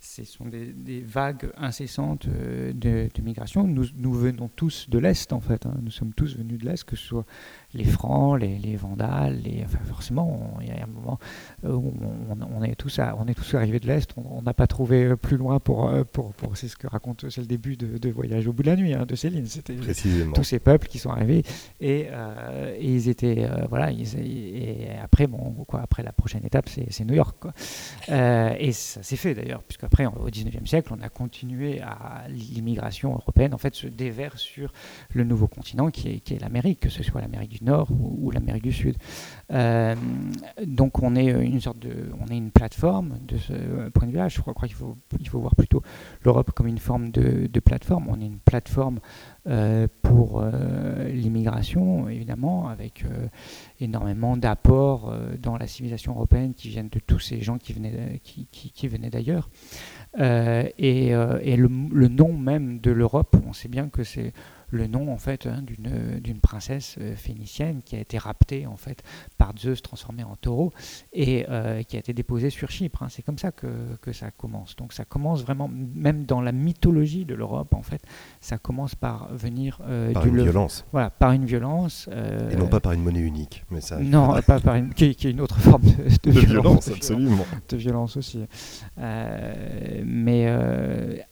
ce 0.00 0.24
sont 0.24 0.46
des, 0.46 1.02
vagues 1.02 1.50
incessantes 1.58 2.26
euh, 2.28 2.72
de, 2.72 3.10
migration. 3.22 3.64
Nous, 3.66 3.86
nous, 3.96 4.14
venons 4.14 4.48
tous 4.48 4.88
de 4.88 4.98
l'Est, 4.98 5.34
en 5.34 5.40
fait. 5.40 5.66
Hein. 5.66 5.74
Nous 5.82 5.90
sommes 5.90 6.14
tous 6.14 6.36
venus 6.36 6.58
de 6.58 6.64
l'Est, 6.64 6.84
que 6.84 6.96
ce 6.96 7.06
soit 7.08 7.26
les 7.74 7.84
Francs, 7.84 8.40
les, 8.40 8.58
les 8.58 8.76
Vandales. 8.76 9.40
Les, 9.42 9.64
enfin, 9.64 9.84
forcément, 9.84 10.56
il 10.62 10.68
y 10.68 10.70
a 10.70 10.82
un 10.82 10.86
moment 10.86 11.18
où 11.62 11.92
on, 12.30 12.62
est 12.62 12.74
tous 12.74 12.98
on 13.18 13.26
est 13.26 13.34
tous 13.34 13.54
arrivés 13.54 13.80
de 13.80 13.86
l'Est. 13.86 14.10
On 14.16 14.40
n'a 14.40 14.54
pas 14.54 14.66
trouvé 14.66 15.16
plus 15.16 15.36
loin 15.36 15.60
pour. 15.60 15.90
pour, 16.06 16.32
pour 16.32 16.56
c'est 16.56 16.68
ce 16.68 16.76
que 16.76 16.86
raconte, 16.86 17.28
c'est 17.28 17.42
le 17.42 17.46
début 17.46 17.76
de, 17.76 18.10
Voyage 18.10 18.46
au 18.48 18.52
bout 18.52 18.62
de 18.62 18.70
la 18.70 18.76
nuit 18.76 18.94
hein, 18.94 19.04
de 19.06 19.14
Céline. 19.14 19.46
C'était 19.46 19.76
tous 20.34 20.42
ces 20.42 20.58
peuples 20.58 20.88
qui 20.88 20.98
sont 20.98 21.10
arrivés 21.10 21.44
et, 21.80 22.06
euh, 22.10 22.76
ils 22.80 23.08
étaient. 23.08 23.46
voilà, 23.68 23.92
et 23.92 24.88
après, 25.02 25.26
bon, 25.26 25.52
quoi, 25.66 25.80
après 25.82 26.02
la 26.02 26.12
prochaine 26.12 26.29
prochaine 26.30 26.46
étape, 26.46 26.68
c'est 26.68 27.04
New 27.04 27.14
York. 27.14 27.36
Quoi. 27.40 27.52
Euh, 28.08 28.54
et 28.58 28.72
ça 28.72 29.02
s'est 29.02 29.16
fait 29.16 29.34
d'ailleurs, 29.34 29.62
puisqu'après, 29.64 30.06
au 30.06 30.28
19e 30.28 30.66
siècle, 30.66 30.92
on 30.96 31.02
a 31.02 31.08
continué 31.08 31.80
à 31.80 32.26
l'immigration 32.28 33.12
européenne, 33.14 33.52
en 33.52 33.58
fait, 33.58 33.74
se 33.74 33.88
déverse 33.88 34.40
sur 34.40 34.72
le 35.12 35.24
nouveau 35.24 35.48
continent 35.48 35.90
qui 35.90 36.08
est, 36.08 36.40
l'Amérique, 36.40 36.80
que 36.80 36.88
ce 36.88 37.02
soit 37.02 37.20
l'Amérique 37.20 37.50
du 37.50 37.64
Nord 37.64 37.88
ou, 37.90 38.30
l'Amérique 38.30 38.62
du 38.62 38.72
Sud. 38.72 38.96
Euh, 39.52 39.96
donc, 40.64 41.02
on 41.02 41.16
est 41.16 41.26
une 41.26 41.60
sorte 41.60 41.80
de, 41.80 42.10
on 42.20 42.32
est 42.32 42.36
une 42.36 42.52
plateforme 42.52 43.18
de 43.26 43.36
ce 43.36 43.88
point 43.88 44.06
de 44.06 44.12
vue-là. 44.12 44.28
Je 44.28 44.40
crois, 44.40 44.54
qu'il 44.54 44.76
faut, 44.76 44.96
voir 45.40 45.56
plutôt 45.56 45.82
l'Europe 46.22 46.52
comme 46.52 46.68
une 46.68 46.78
forme 46.78 47.10
de, 47.10 47.48
de, 47.48 47.60
plateforme. 47.60 48.06
On 48.08 48.20
est 48.20 48.26
une 48.26 48.38
plateforme 48.38 49.00
euh, 49.48 49.88
pour 50.10 50.42
l'immigration, 51.12 52.08
évidemment, 52.08 52.68
avec 52.68 53.04
énormément 53.80 54.36
d'apports 54.36 55.10
euh, 55.10 55.36
dans 55.40 55.56
la 55.56 55.66
civilisation 55.66 56.12
européenne 56.12 56.54
qui 56.54 56.68
viennent 56.68 56.88
de 56.88 56.98
tous 56.98 57.18
ces 57.18 57.40
gens 57.40 57.58
qui 57.58 57.72
venaient, 57.72 58.20
qui, 58.22 58.46
qui, 58.46 58.88
venaient 58.88 59.10
d'ailleurs. 59.10 59.48
Euh, 60.18 60.64
et, 60.78 61.14
euh, 61.14 61.38
et 61.42 61.56
le, 61.56 61.70
le, 61.92 62.08
nom 62.08 62.32
même 62.32 62.80
de 62.80 62.90
l'Europe, 62.90 63.36
on 63.46 63.52
sait 63.52 63.68
bien 63.68 63.88
que 63.88 64.04
c'est 64.04 64.32
le 64.70 64.86
nom 64.86 65.12
en 65.12 65.18
fait 65.18 65.46
hein, 65.46 65.62
d'une 65.62 66.40
princesse 66.40 66.96
euh, 67.00 67.14
phénicienne 67.16 67.82
qui 67.84 67.96
a 67.96 68.00
été 68.00 68.18
raptée 68.18 68.66
en 68.66 68.76
fait 68.76 69.02
par 69.38 69.52
Zeus 69.58 69.82
transformée 69.82 70.24
en 70.24 70.36
taureau 70.36 70.72
et 71.12 71.46
euh, 71.48 71.82
qui 71.82 71.96
a 71.96 71.98
été 71.98 72.12
déposée 72.12 72.50
sur 72.50 72.70
Chypre. 72.70 73.02
Hein. 73.02 73.08
C'est 73.10 73.22
comme 73.22 73.38
ça 73.38 73.52
que, 73.52 73.66
que, 74.00 74.12
ça 74.12 74.30
commence. 74.30 74.76
Donc 74.76 74.92
ça 74.92 75.04
commence 75.04 75.42
vraiment, 75.42 75.68
même 75.68 76.24
dans 76.24 76.40
la 76.40 76.52
mythologie 76.52 77.24
de 77.24 77.34
l'Europe 77.34 77.74
en 77.74 77.82
fait, 77.82 78.02
ça 78.40 78.58
commence 78.58 78.94
par 78.94 79.32
venir 79.34 79.80
euh, 79.86 80.12
par 80.12 80.26
une 80.26 80.42
violence. 80.42 80.84
Voilà, 80.92 81.10
par 81.10 81.32
une 81.32 81.44
violence. 81.44 82.08
et 82.50 82.56
non 82.56 82.66
pas 82.66 82.80
par 82.80 82.92
une 82.92 83.02
monnaie 83.02 83.20
unique, 83.20 83.64
mais 83.70 83.80
ça. 83.80 83.98
Non, 83.98 84.40
pas 84.46 84.60
par 84.60 84.76
une 84.76 84.94
qui, 84.94 85.04
est 85.04 85.24
une 85.24 85.40
autre 85.40 85.58
forme 85.58 85.82
de, 85.82 86.30
violence, 86.30 86.88
violence, 86.88 86.88
absolument. 86.88 87.46
De 87.68 87.76
violence 87.76 88.16
aussi. 88.16 88.44
mais 90.04 90.52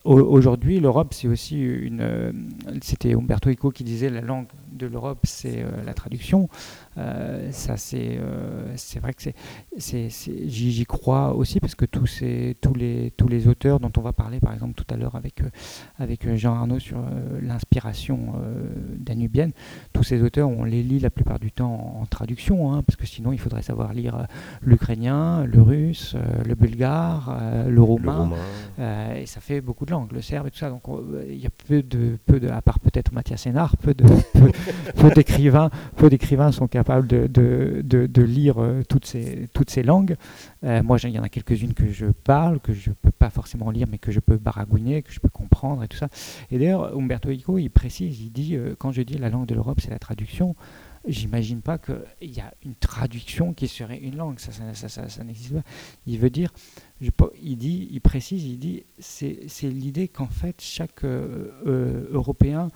aujourd'hui, 0.04 0.80
l'Europe, 0.80 1.14
c'est 1.14 1.28
aussi 1.28 1.60
une. 1.60 2.48
C'était 2.82 3.14
Umberto 3.28 3.50
Eco 3.50 3.70
qui 3.70 3.84
disait 3.84 4.08
la 4.08 4.22
langue 4.22 4.46
de 4.78 4.86
l'Europe, 4.86 5.20
c'est 5.24 5.62
euh, 5.62 5.84
la 5.84 5.94
traduction. 5.94 6.48
Euh, 6.96 7.50
ça, 7.52 7.76
c'est 7.76 8.18
euh, 8.18 8.72
c'est 8.76 9.00
vrai 9.00 9.12
que 9.12 9.22
c'est 9.76 10.08
j'y 10.08 10.86
crois 10.86 11.34
aussi 11.34 11.60
parce 11.60 11.74
que 11.74 11.84
tous 11.84 12.06
ces 12.06 12.56
tous 12.60 12.74
les 12.74 13.12
tous 13.16 13.28
les 13.28 13.46
auteurs 13.48 13.80
dont 13.80 13.92
on 13.96 14.00
va 14.00 14.12
parler, 14.12 14.40
par 14.40 14.54
exemple 14.54 14.74
tout 14.74 14.92
à 14.92 14.96
l'heure 14.96 15.14
avec 15.16 15.42
avec 15.98 16.34
Jean 16.36 16.54
Arnaud 16.54 16.78
sur 16.78 16.98
l'inspiration 17.42 18.34
danubienne, 18.96 19.52
tous 19.92 20.02
ces 20.02 20.22
auteurs, 20.22 20.48
on 20.48 20.64
les 20.64 20.82
lit 20.82 20.98
la 20.98 21.10
plupart 21.10 21.38
du 21.38 21.52
temps 21.52 21.98
en, 22.00 22.06
traduction, 22.06 22.72
hein, 22.72 22.82
parce 22.82 22.96
que 22.96 23.06
sinon 23.06 23.32
il 23.32 23.38
faudrait 23.38 23.62
savoir 23.62 23.92
lire 23.92 24.26
l'ukrainien, 24.62 25.44
le 25.44 25.60
russe, 25.60 26.16
le 26.46 26.54
bulgare, 26.54 27.38
le 27.68 27.82
roumain, 27.82 28.30
et 28.78 29.26
ça 29.26 29.40
fait 29.40 29.60
beaucoup 29.60 29.84
de 29.84 29.90
langues, 29.90 30.12
le 30.12 30.22
serbe 30.22 30.46
et 30.46 30.50
tout 30.50 30.58
ça. 30.58 30.70
Donc 30.70 30.82
il 31.28 31.38
y 31.38 31.46
a 31.46 31.50
peu 31.68 31.82
de 31.82 32.18
peu 32.26 32.40
de 32.40 32.48
à 32.48 32.62
part 32.62 32.80
peut-être 32.80 33.12
Mathias 33.12 33.42
Sénard, 33.42 33.76
peu 33.76 33.94
de 33.94 34.04
peu, 34.04 34.50
d'écrivains, 35.14 35.70
peu 35.96 36.08
d'écrivains 36.08 36.52
sont 36.52 36.68
capables 36.68 37.06
de, 37.06 37.26
de, 37.26 37.82
de, 38.06 38.22
lire 38.22 38.58
euh, 38.58 38.82
toutes, 38.88 39.06
ces, 39.06 39.48
toutes 39.52 39.70
ces 39.70 39.82
langues. 39.82 40.16
Euh, 40.64 40.82
moi, 40.82 40.98
il 41.02 41.10
y 41.10 41.18
en 41.18 41.22
a 41.22 41.28
quelques-unes 41.28 41.74
que 41.74 41.90
je 41.92 42.06
parle, 42.06 42.60
que 42.60 42.72
je 42.72 42.90
ne 42.90 42.94
peux 42.94 43.10
pas 43.10 43.30
forcément 43.30 43.70
lire, 43.70 43.86
mais 43.90 43.98
que 43.98 44.12
je 44.12 44.20
peux 44.20 44.36
baragouiner, 44.36 45.02
que 45.02 45.12
je 45.12 45.20
peux 45.20 45.28
comprendre 45.28 45.82
et 45.82 45.88
tout 45.88 45.96
ça. 45.96 46.08
Et 46.50 46.58
d'ailleurs, 46.58 46.96
Umberto 46.96 47.30
Eco, 47.30 47.58
il 47.58 47.70
précise, 47.70 48.20
il 48.20 48.30
dit, 48.30 48.56
euh, 48.56 48.74
quand 48.78 48.92
je 48.92 49.02
dis 49.02 49.18
la 49.18 49.30
langue 49.30 49.46
de 49.46 49.54
l'Europe, 49.54 49.80
c'est 49.80 49.90
la 49.90 49.98
traduction, 49.98 50.54
j'imagine 51.06 51.62
pas 51.62 51.78
qu'il 51.78 52.30
y 52.30 52.40
a 52.40 52.52
une 52.64 52.74
traduction 52.74 53.52
qui 53.54 53.68
serait 53.68 53.98
une 53.98 54.16
langue. 54.16 54.38
Ça, 54.38 54.52
ça, 54.52 54.88
ça, 54.88 55.08
ça 55.08 55.24
n'existe 55.24 55.54
pas. 55.54 55.62
Il 56.06 56.18
veut 56.18 56.30
dire, 56.30 56.52
il 57.00 57.56
dit, 57.56 57.88
il 57.90 58.00
précise, 58.00 58.44
il 58.44 58.58
dit, 58.58 58.84
c'est 58.98 59.46
l'idée 59.62 60.08
qu'en 60.08 60.26
fait 60.26 60.60
chaque 60.60 61.04
Européen 61.04 62.68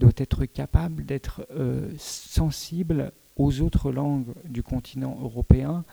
doit 0.00 0.10
être 0.16 0.44
capable 0.46 1.04
d'être 1.04 1.46
euh, 1.52 1.92
sensible 1.96 3.12
aux 3.36 3.60
autres 3.60 3.92
langues 3.92 4.34
du 4.44 4.62
continent 4.62 5.16
européen, 5.22 5.84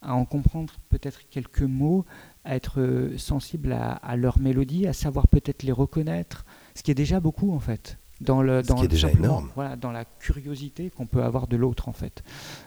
à 0.00 0.14
en 0.14 0.24
comprendre 0.24 0.74
peut-être 0.88 1.28
quelques 1.28 1.62
mots, 1.62 2.06
à 2.44 2.56
être 2.56 3.10
sensible 3.18 3.72
à, 3.72 3.92
à 3.92 4.16
leurs 4.16 4.38
mélodies, 4.38 4.86
à 4.86 4.94
savoir 4.94 5.28
peut-être 5.28 5.62
les 5.62 5.72
reconnaître, 5.72 6.46
ce 6.74 6.82
qui 6.82 6.90
est 6.90 6.94
déjà 6.94 7.20
beaucoup 7.20 7.52
en 7.52 7.60
fait 7.60 7.98
dans 8.20 8.42
le 8.42 8.62
dans 8.62 8.82
déjà 8.84 9.10
énorme. 9.10 9.50
Voilà, 9.54 9.76
dans 9.76 9.92
la 9.92 10.04
curiosité 10.04 10.90
qu'on 10.90 11.06
peut 11.06 11.22
avoir 11.22 11.46
de 11.46 11.56
l'autre 11.56 11.88
en 11.88 11.92
fait. 11.92 12.22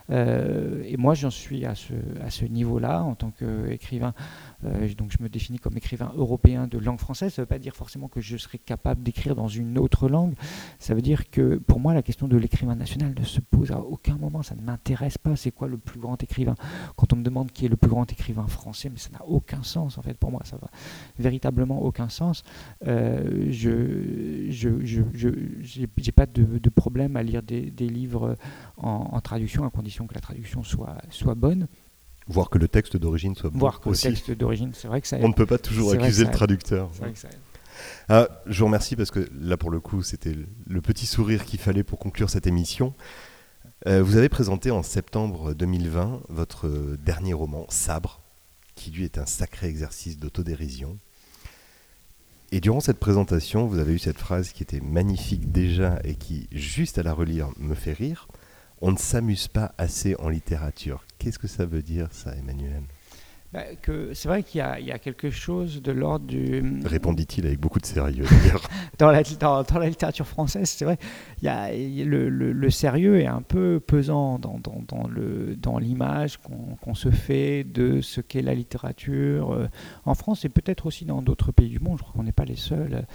Euh, 0.09 0.83
et 0.85 0.97
moi 0.97 1.13
j'en 1.13 1.29
suis 1.29 1.65
à 1.65 1.75
ce, 1.75 1.93
à 2.21 2.29
ce 2.29 2.45
niveau-là 2.45 3.03
en 3.03 3.15
tant 3.15 3.31
qu'écrivain. 3.31 4.13
Euh, 4.65 4.93
donc 4.95 5.12
je 5.12 5.23
me 5.23 5.29
définis 5.29 5.59
comme 5.59 5.77
écrivain 5.77 6.12
européen 6.15 6.67
de 6.67 6.77
langue 6.77 6.99
française. 6.99 7.33
Ça 7.33 7.41
ne 7.41 7.45
veut 7.45 7.49
pas 7.49 7.59
dire 7.59 7.75
forcément 7.75 8.07
que 8.07 8.21
je 8.21 8.38
serais 8.38 8.57
capable 8.57 9.01
d'écrire 9.03 9.35
dans 9.35 9.47
une 9.47 9.77
autre 9.77 10.07
langue. 10.09 10.33
Ça 10.79 10.93
veut 10.93 11.01
dire 11.01 11.29
que 11.29 11.55
pour 11.57 11.79
moi 11.79 11.93
la 11.93 12.01
question 12.01 12.27
de 12.27 12.38
l'écrivain 12.38 12.75
national 12.75 13.13
ne 13.17 13.25
se 13.25 13.39
pose 13.39 13.71
à 13.71 13.79
aucun 13.79 14.17
moment. 14.17 14.43
Ça 14.43 14.55
ne 14.55 14.62
m'intéresse 14.62 15.17
pas. 15.17 15.35
C'est 15.35 15.51
quoi 15.51 15.67
le 15.67 15.77
plus 15.77 15.99
grand 15.99 16.21
écrivain? 16.21 16.55
Quand 16.95 17.13
on 17.13 17.15
me 17.15 17.23
demande 17.23 17.51
qui 17.51 17.65
est 17.65 17.69
le 17.69 17.77
plus 17.77 17.89
grand 17.89 18.12
écrivain 18.12 18.47
français, 18.47 18.89
mais 18.89 18.99
ça 18.99 19.09
n'a 19.12 19.25
aucun 19.25 19.63
sens 19.63 19.97
en 19.97 20.01
fait 20.01 20.15
pour 20.15 20.31
moi. 20.31 20.41
Ça 20.43 20.57
va 20.57 20.69
véritablement 21.17 21.81
aucun 21.81 22.09
sens. 22.09 22.43
Euh, 22.85 23.47
je, 23.49 24.49
je, 24.49 24.69
je 24.83 25.38
j'ai 25.62 26.12
pas 26.12 26.25
de, 26.25 26.69
problème 26.69 27.15
à 27.15 27.23
lire 27.23 27.43
des, 27.43 27.71
livres 27.80 28.36
en, 28.78 29.19
traduction 29.21 29.65
à 29.65 29.69
condition 29.69 30.08
que 30.08 30.13
la 30.13 30.21
traduction 30.21 30.63
soit, 30.63 30.97
soit 31.10 31.36
bonne. 31.36 31.67
Voir 32.28 32.49
que 32.49 32.60
le 32.60 32.67
texte 32.67 32.95
d'origine 32.95 33.36
soit 33.36 33.49
bon. 33.49 33.60
Voir 33.60 33.80
que 33.80 33.89
le 33.89 33.95
texte 33.95 34.32
d'origine, 34.32 34.71
c'est 34.73 34.88
vrai 34.88 35.02
que 35.02 35.08
ça 35.08 35.17
On 35.21 35.30
ne 35.30 35.34
peut 35.34 35.47
pas 35.47 35.58
toujours 35.58 35.91
accuser 35.93 36.25
le 36.25 36.32
traducteur. 36.32 36.89
Vrai 36.89 37.13
que 37.13 37.19
ça 37.19 37.30
ah, 38.10 38.28
je 38.45 38.60
vous 38.60 38.65
remercie 38.65 38.95
parce 38.95 39.12
que 39.12 39.30
là, 39.39 39.56
pour 39.56 39.69
le 39.69 39.80
coup, 39.80 40.04
c'était 40.04 40.36
le 40.67 40.82
petit 40.82 41.06
sourire 41.06 41.45
qu'il 41.45 41.60
fallait 41.60 41.84
pour 41.84 41.99
conclure 41.99 42.30
cette 42.30 42.47
émission. 42.47 42.93
Euh, 43.88 44.04
vous 44.04 44.17
avez 44.17 44.30
présenté 44.30 44.71
en 44.71 44.84
septembre 44.84 45.54
2020 45.54 46.23
votre 46.28 46.97
dernier 46.97 47.34
roman, 47.34 47.65
Sabre, 47.69 48.21
qui 48.75 48.91
lui 48.91 49.06
est 49.06 49.17
un 49.17 49.25
sacré 49.25 49.67
exercice 49.67 50.17
d'autodérision. 50.17 50.97
Et 52.51 52.62
durant 52.62 52.79
cette 52.79 52.97
présentation, 52.97 53.67
vous 53.67 53.77
avez 53.77 53.93
eu 53.93 53.99
cette 53.99 54.17
phrase 54.17 54.51
qui 54.53 54.63
était 54.63 54.79
magnifique 54.79 55.51
déjà 55.51 55.99
et 56.03 56.15
qui, 56.15 56.47
juste 56.51 56.97
à 56.97 57.03
la 57.03 57.13
relire, 57.13 57.49
me 57.57 57.75
fait 57.75 57.93
rire. 57.93 58.27
On 58.81 58.91
ne 58.91 58.97
s'amuse 58.97 59.47
pas 59.47 59.75
assez 59.77 60.15
en 60.17 60.29
littérature. 60.29 61.05
Qu'est-ce 61.19 61.38
que 61.38 61.47
ça 61.47 61.65
veut 61.65 61.83
dire, 61.83 62.07
ça, 62.12 62.35
Emmanuel? 62.35 62.81
Bah, 63.51 63.63
c'est 64.13 64.27
vrai 64.27 64.43
qu'il 64.43 64.59
y, 64.59 64.91
a 64.91 64.99
quelque 64.99 65.31
chose 65.31 65.81
de 65.81 65.91
l'ordre 65.91 66.27
du. 66.27 66.63
Répondit-il 66.85 67.47
avec 67.47 67.59
beaucoup 67.59 67.79
de 67.79 67.85
sérieux 67.85 68.25
dans, 68.99 69.09
la, 69.09 69.23
dans, 69.23 69.79
la 69.79 69.89
littérature 69.89 70.27
française, 70.27 70.69
c'est 70.69 70.85
vrai, 70.85 70.99
il 71.41 71.45
y 71.45 71.49
a, 71.49 71.71
le, 71.73 72.69
sérieux 72.69 73.19
est 73.19 73.25
un 73.25 73.41
peu 73.41 73.79
pesant 73.79 74.38
dans, 74.38 74.59
dans, 74.59 75.07
le, 75.07 75.55
dans 75.55 75.79
l'image 75.79 76.38
qu'on, 76.38 76.93
se 76.93 77.09
fait 77.09 77.63
de 77.63 78.01
ce 78.01 78.21
qu'est 78.21 78.41
la 78.41 78.53
littérature 78.53 79.53
euh, 79.53 79.67
en 80.05 80.13
France 80.13 80.45
et 80.45 80.49
peut-être 80.49 80.85
aussi 80.85 81.05
dans 81.05 81.23
d'autres 81.23 81.51
pays 81.51 81.69
du 81.69 81.79
monde. 81.79 81.97
Je 81.97 82.03
crois 82.03 82.13
qu'on 82.15 82.23
n'est 82.23 82.31
pas 82.31 82.45
les 82.45 82.55
seuls 82.55 83.05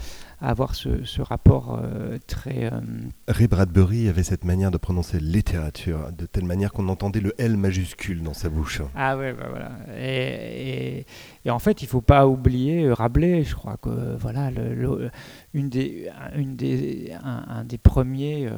à 0.41 0.49
avoir 0.49 0.75
ce, 0.75 1.21
rapport 1.21 1.79
euh, 1.81 2.17
très. 2.27 2.65
Euh, 2.65 2.79
Ray 3.27 3.47
Bradbury 3.47 4.09
avait 4.09 4.23
cette 4.23 4.43
manière 4.43 4.71
de 4.71 4.77
prononcer 4.77 5.19
littérature, 5.19 6.11
de 6.11 6.25
telle 6.25 6.45
manière 6.45 6.73
qu'on 6.73 6.89
entendait 6.89 7.21
le 7.21 7.33
L 7.37 7.57
majuscule 7.57 8.21
dans 8.21 8.33
sa 8.33 8.49
bouche. 8.49 8.81
Ah 8.95 9.17
ouais, 9.17 9.33
bah 9.33 9.47
voilà. 9.49 9.71
Et, 9.97 11.05
et, 11.45 11.49
en 11.49 11.59
fait, 11.59 11.81
il 11.81 11.85
ne 11.85 11.89
faut 11.89 12.01
pas 12.01 12.27
oublier 12.27 12.83
euh, 12.83 12.93
Rabelais, 12.93 13.43
je 13.43 13.55
crois 13.55 13.77
que 13.77 14.15
voilà, 14.17 14.51
le, 14.51 15.09
une 15.53 15.69
des, 15.69 16.09
une 16.35 16.55
des, 16.55 17.13
un, 17.23 17.63
des 17.63 17.77
premiers, 17.77 18.49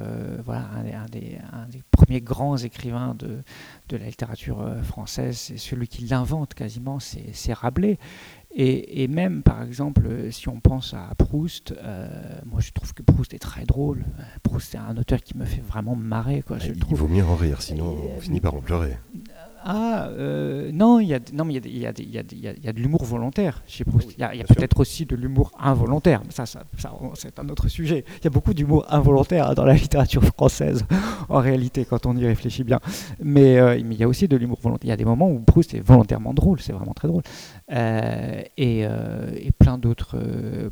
voilà, 0.43 0.67
un, 0.73 1.05
des, 1.05 1.37
un, 1.53 1.67
des, 1.67 1.81
premiers 1.91 2.21
grands 2.21 2.57
écrivains 2.57 3.15
de, 3.17 3.43
de 3.89 3.97
la 3.97 4.05
littérature 4.05 4.63
française, 4.83 5.37
c'est 5.37 5.57
celui 5.57 5.87
qui 5.87 6.05
l'invente 6.05 6.53
quasiment, 6.53 6.99
c'est 6.99 7.53
Rabelais. 7.53 7.97
Et, 8.59 9.07
même, 9.07 9.43
par 9.43 9.61
exemple, 9.61 10.01
si 10.31 10.49
on 10.49 10.59
pense 10.59 10.95
à 10.95 11.13
Proust, 11.15 11.75
euh, 11.77 12.07
moi 12.43 12.59
je 12.59 12.71
trouve 12.71 12.91
que 12.95 13.03
Proust 13.03 13.35
est 13.35 13.39
très 13.39 13.65
drôle. 13.65 14.03
Proust 14.41 14.73
est 14.73 14.79
un 14.79 14.97
auteur 14.97 15.21
qui 15.21 15.37
me 15.37 15.45
fait 15.45 15.61
vraiment 15.61 15.95
marrer. 15.95 16.41
Quoi, 16.41 16.57
il 16.65 16.95
vaut 16.95 17.07
mieux 17.07 17.23
en 17.23 17.35
rire, 17.35 17.61
sinon 17.61 17.95
on 18.15 18.19
finit 18.19 18.41
par 18.41 18.55
en 18.55 18.61
pleurer. 18.61 18.97
Ah, 19.69 20.07
euh, 20.11 20.71
non, 20.71 21.01
il 21.01 21.09
y 21.09 21.13
a, 21.13 21.19
non, 21.33 21.43
mais 21.43 21.55
il 21.55 21.77
y 21.77 21.85
a, 21.85 21.91
il 21.97 22.09
y 22.09 22.17
a, 22.17 22.21
il 22.31 22.39
y 22.39 22.47
a, 22.47 22.53
il 22.53 22.63
y 22.63 22.69
a 22.69 22.71
de 22.71 22.79
l'humour 22.79 23.03
volontaire 23.03 23.61
chez 23.67 23.83
Proust. 23.83 24.13
Il 24.17 24.21
y 24.21 24.23
a, 24.23 24.45
peut-être 24.45 24.79
aussi 24.79 25.05
de 25.05 25.13
l'humour 25.13 25.51
involontaire, 25.59 26.21
mais 26.25 26.31
ça, 26.31 26.45
ça, 26.45 26.63
c'est 27.15 27.37
un 27.37 27.49
autre 27.49 27.67
sujet. 27.67 28.05
Il 28.19 28.23
y 28.23 28.27
a 28.27 28.29
beaucoup 28.29 28.53
d'humour 28.53 28.85
involontaire 28.87 29.53
dans 29.55 29.65
la 29.65 29.73
littérature 29.73 30.23
française, 30.23 30.85
en 31.27 31.39
réalité, 31.39 31.83
quand 31.83 32.05
on 32.05 32.15
y 32.15 32.25
réfléchit 32.25 32.63
bien. 32.63 32.79
Mais, 33.21 33.57
euh, 33.57 33.77
mais 33.83 33.95
il 33.95 33.99
y 33.99 34.05
a 34.05 34.07
aussi 34.07 34.29
de 34.29 34.37
l'humour 34.37 34.59
volontaire. 34.61 34.85
Il 34.85 34.89
y 34.89 34.93
a 34.93 34.97
des 34.97 35.03
moments 35.03 35.29
où 35.29 35.39
Proust 35.39 35.73
est 35.73 35.85
volontairement 35.85 36.33
drôle, 36.33 36.61
c'est 36.61 36.71
vraiment 36.71 36.93
très 36.93 37.09
drôle. 37.09 37.23
Euh, 37.69 38.41
et, 38.55 38.83
et, 38.83 39.51
plein 39.59 39.77
d'autres, 39.77 40.17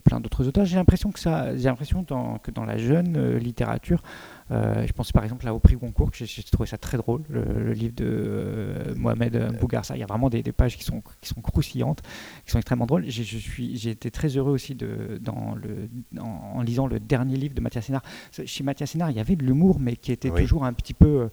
plein 0.06 0.22
d'autres 0.22 0.48
auteurs. 0.48 0.64
J'ai 0.64 0.78
l'impression 0.78 1.12
que 1.12 1.20
ça, 1.20 1.54
j'ai 1.58 1.66
l'impression 1.66 2.06
que 2.06 2.52
dans 2.52 2.64
la 2.64 2.78
jeune 2.78 3.36
littérature, 3.40 4.02
je 4.50 4.92
pense 4.94 5.12
par 5.12 5.24
exemple 5.24 5.46
là 5.46 5.54
au 5.54 5.60
prix 5.60 5.76
Goncourt, 5.76 6.12
j'ai 6.14 6.44
trouvé 6.44 6.68
ça 6.68 6.78
très 6.78 6.98
drôle, 6.98 7.24
le, 7.30 7.74
livre 7.74 7.96
de 7.96 8.94
Mohamed 8.96 9.58
Bougarsa. 9.60 9.96
Il 9.96 10.00
y 10.00 10.04
a 10.04 10.06
vraiment 10.06 10.30
des, 10.30 10.44
pages 10.52 10.78
qui 10.78 10.84
sont, 10.84 11.02
qui 11.22 11.30
sont 11.30 11.42
croustillantes, 11.42 12.02
qui 12.46 12.52
sont 12.52 12.60
extrêmement 12.60 12.86
drôles. 12.86 13.06
J'ai, 13.08 13.24
je 13.24 13.38
suis, 13.38 13.78
j'ai 13.78 13.92
été 13.92 14.12
très 14.12 14.30
heureux 14.30 14.52
aussi 14.52 14.76
de, 14.76 15.20
dans 15.22 15.56
le, 15.56 15.90
en, 16.20 16.62
lisant 16.62 16.88
le 16.88 17.00
dernier 17.00 17.38
livre 17.38 17.56
de 17.56 17.62
Mathias 17.62 17.86
Sénard. 17.86 18.04
Chez 18.46 18.64
Mathias 18.64 18.92
Sénard, 18.92 19.12
il 19.12 19.18
y 19.18 19.20
avait 19.20 19.36
de 19.36 19.44
l'humour, 19.44 19.80
mais 19.80 19.96
qui 19.96 20.12
était 20.12 20.32
toujours 20.32 20.66
un 20.66 20.74
petit 20.74 20.94
peu... 20.94 21.30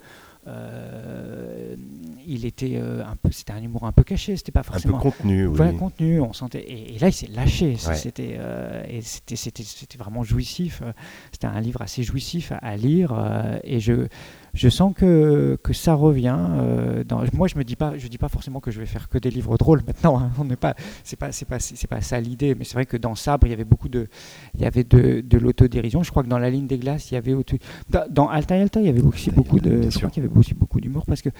Euh, 0.48 1.76
il 2.26 2.44
était 2.44 2.76
euh, 2.76 3.05
un 3.05 3.16
peu, 3.16 3.31
c'était 3.31 3.52
un 3.52 3.62
humour 3.62 3.85
un 3.85 3.92
peu 3.92 4.02
caché, 4.02 4.37
c'était 4.37 4.52
pas 4.52 4.62
forcément 4.62 4.98
un 4.98 5.00
peu 5.00 5.11
contenu. 5.11 5.46
Oui. 5.46 5.76
contenu, 5.76 6.20
on 6.20 6.33
sentait. 6.33 6.64
Et, 6.68 6.98
là, 6.98 7.09
il 7.09 7.12
s'est 7.12 7.28
lâché. 7.28 7.76
C'était, 7.76 8.37
euh, 8.38 8.83
et 8.88 9.02
c'était, 9.02 9.37
c'était, 9.37 9.62
c'était 9.62 9.98
vraiment 9.98 10.24
jouissif. 10.24 10.83
C'était 11.33 11.46
un 11.46 11.61
livre 11.61 11.83
assez 11.83 12.02
jouissif 12.02 12.52
à, 12.52 12.57
à 12.57 12.76
lire. 12.76 13.14
et 13.64 13.81
je, 13.81 14.09
je 14.54 14.68
sens 14.68 14.92
que, 14.94 15.58
que 15.62 15.72
ça 15.72 15.94
revient. 15.94 16.36
Euh, 16.38 17.04
dans, 17.04 17.22
moi, 17.32 17.48
je 17.48 17.56
me 17.56 17.64
dis 17.64 17.76
pas, 17.76 17.96
je 17.96 18.06
dis 18.08 18.18
pas 18.18 18.28
forcément 18.28 18.60
que 18.60 18.70
je 18.70 18.80
vais 18.80 18.86
faire 18.86 19.08
que 19.08 19.18
des 19.18 19.30
livres 19.30 19.56
drôles 19.56 19.82
maintenant. 19.86 20.18
Hein, 20.20 20.30
on 20.38 20.44
n'est 20.44 20.56
pas, 20.56 20.74
c'est 21.04 21.18
pas, 21.18 21.32
c'est 21.32 21.46
pas, 21.46 21.58
c'est 21.58 21.86
pas 21.86 22.00
ça 22.00 22.20
l'idée. 22.20 22.54
Mais 22.54 22.64
c'est 22.64 22.74
vrai 22.74 22.86
que 22.86 22.96
dans 22.96 23.14
Sabre, 23.14 23.46
il 23.46 23.50
y 23.50 23.54
avait 23.54 23.64
beaucoup 23.64 23.88
de, 23.88 24.08
il 24.54 24.60
y 24.60 24.66
avait 24.66 24.84
de, 24.84 25.22
de 25.22 25.38
l'autodérision. 25.38 26.02
Je 26.02 26.10
crois 26.10 26.22
que 26.22 26.28
dans 26.28 26.38
La 26.38 26.50
Ligne 26.50 26.66
des 26.66 26.78
Glaces, 26.78 27.10
il 27.10 27.14
y 27.14 27.16
avait 27.16 27.32
auto... 27.32 27.56
dans, 28.10 28.28
Alta 28.28 28.54
Alta, 28.54 28.80
il 28.80 28.86
y 28.86 28.90
avait 28.90 29.02
aussi 29.02 29.30
beaucoup 29.30 29.60
de, 29.60 29.90
je 29.90 29.98
crois 29.98 30.10
qu'il 30.10 30.22
y 30.22 30.26
avait 30.26 30.36
aussi 30.36 30.54
beaucoup 30.54 30.80
d'humour 30.80 31.04
parce 31.06 31.22
que. 31.22 31.30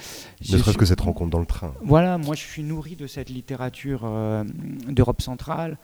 Ne 0.51 0.59
serait-ce 0.59 0.79
que 0.79 0.87
cette 0.87 1.01
rencontre 1.01 1.31
dans 1.31 1.40
le 1.40 1.46
train. 1.46 1.75
Voilà, 1.85 2.18
moi, 2.18 2.35
je 2.35 2.42
suis 2.42 2.62
nourri 2.62 2.96
de 2.96 3.07
cette 3.07 3.29
littérature 3.29 4.03
euh, 4.05 4.44
d'Europe 4.88 5.20
centrale. 5.20 5.77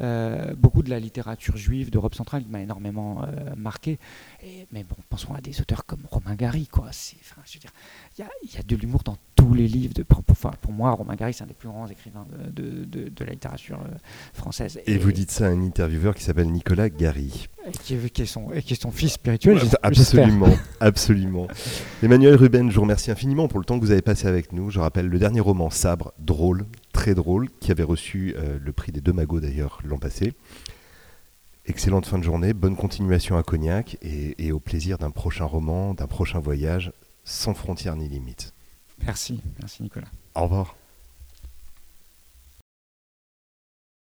Euh, 0.00 0.54
beaucoup 0.56 0.82
de 0.82 0.90
la 0.90 0.98
littérature 0.98 1.56
juive 1.56 1.90
d'Europe 1.90 2.14
centrale 2.14 2.44
m'a 2.48 2.60
énormément 2.60 3.22
euh, 3.22 3.54
marqué. 3.56 3.98
Et, 4.42 4.66
mais 4.72 4.82
bon, 4.82 4.96
pensons 5.08 5.34
à 5.34 5.40
des 5.40 5.60
auteurs 5.60 5.86
comme 5.86 6.02
Romain 6.10 6.34
Gary. 6.34 6.66
Quoi. 6.66 6.86
Enfin, 6.88 7.42
je 7.44 7.54
veux 7.54 7.60
dire, 7.60 7.72
il 8.18 8.24
y, 8.50 8.56
y 8.56 8.58
a, 8.58 8.62
de 8.62 8.76
l'humour 8.76 9.02
dans 9.04 9.16
tous 9.36 9.54
les 9.54 9.68
livres. 9.68 9.94
De, 9.94 10.02
pour, 10.02 10.22
pour, 10.22 10.72
moi, 10.72 10.90
Romain 10.92 11.14
Gary, 11.14 11.32
c'est 11.32 11.44
un 11.44 11.46
des 11.46 11.54
plus 11.54 11.68
grands 11.68 11.86
écrivains 11.86 12.26
de, 12.48 12.84
de, 12.84 13.08
de 13.08 13.24
la 13.24 13.32
littérature 13.32 13.80
euh, 13.80 13.94
française. 14.32 14.80
Et, 14.86 14.98
vous 14.98 15.12
dites 15.12 15.30
ça 15.30 15.46
à 15.46 15.50
un 15.50 15.62
intervieweur 15.62 16.14
qui 16.14 16.24
s'appelle 16.24 16.50
Nicolas 16.50 16.88
Gary. 16.88 17.48
Qui, 17.82 17.96
qui, 18.10 18.22
est 18.22 18.26
son, 18.26 18.48
qui 18.48 18.74
est 18.74 18.80
son 18.80 18.90
fils 18.90 19.12
spirituel. 19.12 19.58
absolument, 19.82 20.54
absolument. 20.80 21.46
Emmanuel 22.02 22.34
Ruben, 22.34 22.70
je 22.70 22.74
vous 22.74 22.82
remercie 22.82 23.10
infiniment 23.10 23.48
pour 23.48 23.58
le 23.58 23.64
temps 23.64 23.78
que 23.78 23.84
vous 23.84 23.92
avez 23.92 24.02
passé 24.02 24.26
avec 24.26 24.52
nous. 24.52 24.70
Je 24.70 24.80
rappelle 24.80 25.06
le 25.06 25.18
dernier 25.18 25.40
roman, 25.40 25.70
Sabre, 25.70 26.12
drôle, 26.18 26.66
très 26.94 27.14
drôle, 27.14 27.50
qui 27.60 27.70
avait 27.70 27.82
reçu 27.82 28.34
euh, 28.38 28.58
le 28.58 28.72
prix 28.72 28.92
des 28.92 29.02
deux 29.02 29.12
magots 29.12 29.40
d'ailleurs 29.40 29.80
l'an 29.84 29.98
passé. 29.98 30.32
Excellente 31.66 32.06
fin 32.06 32.18
de 32.18 32.24
journée, 32.24 32.54
bonne 32.54 32.76
continuation 32.76 33.36
à 33.36 33.42
Cognac 33.42 33.98
et, 34.00 34.46
et 34.46 34.52
au 34.52 34.60
plaisir 34.60 34.96
d'un 34.96 35.10
prochain 35.10 35.44
roman, 35.44 35.92
d'un 35.92 36.06
prochain 36.06 36.38
voyage 36.38 36.92
sans 37.24 37.52
frontières 37.54 37.96
ni 37.96 38.08
limites. 38.08 38.54
Merci, 39.04 39.42
merci 39.58 39.82
Nicolas. 39.82 40.08
Au 40.34 40.44
revoir. 40.44 40.76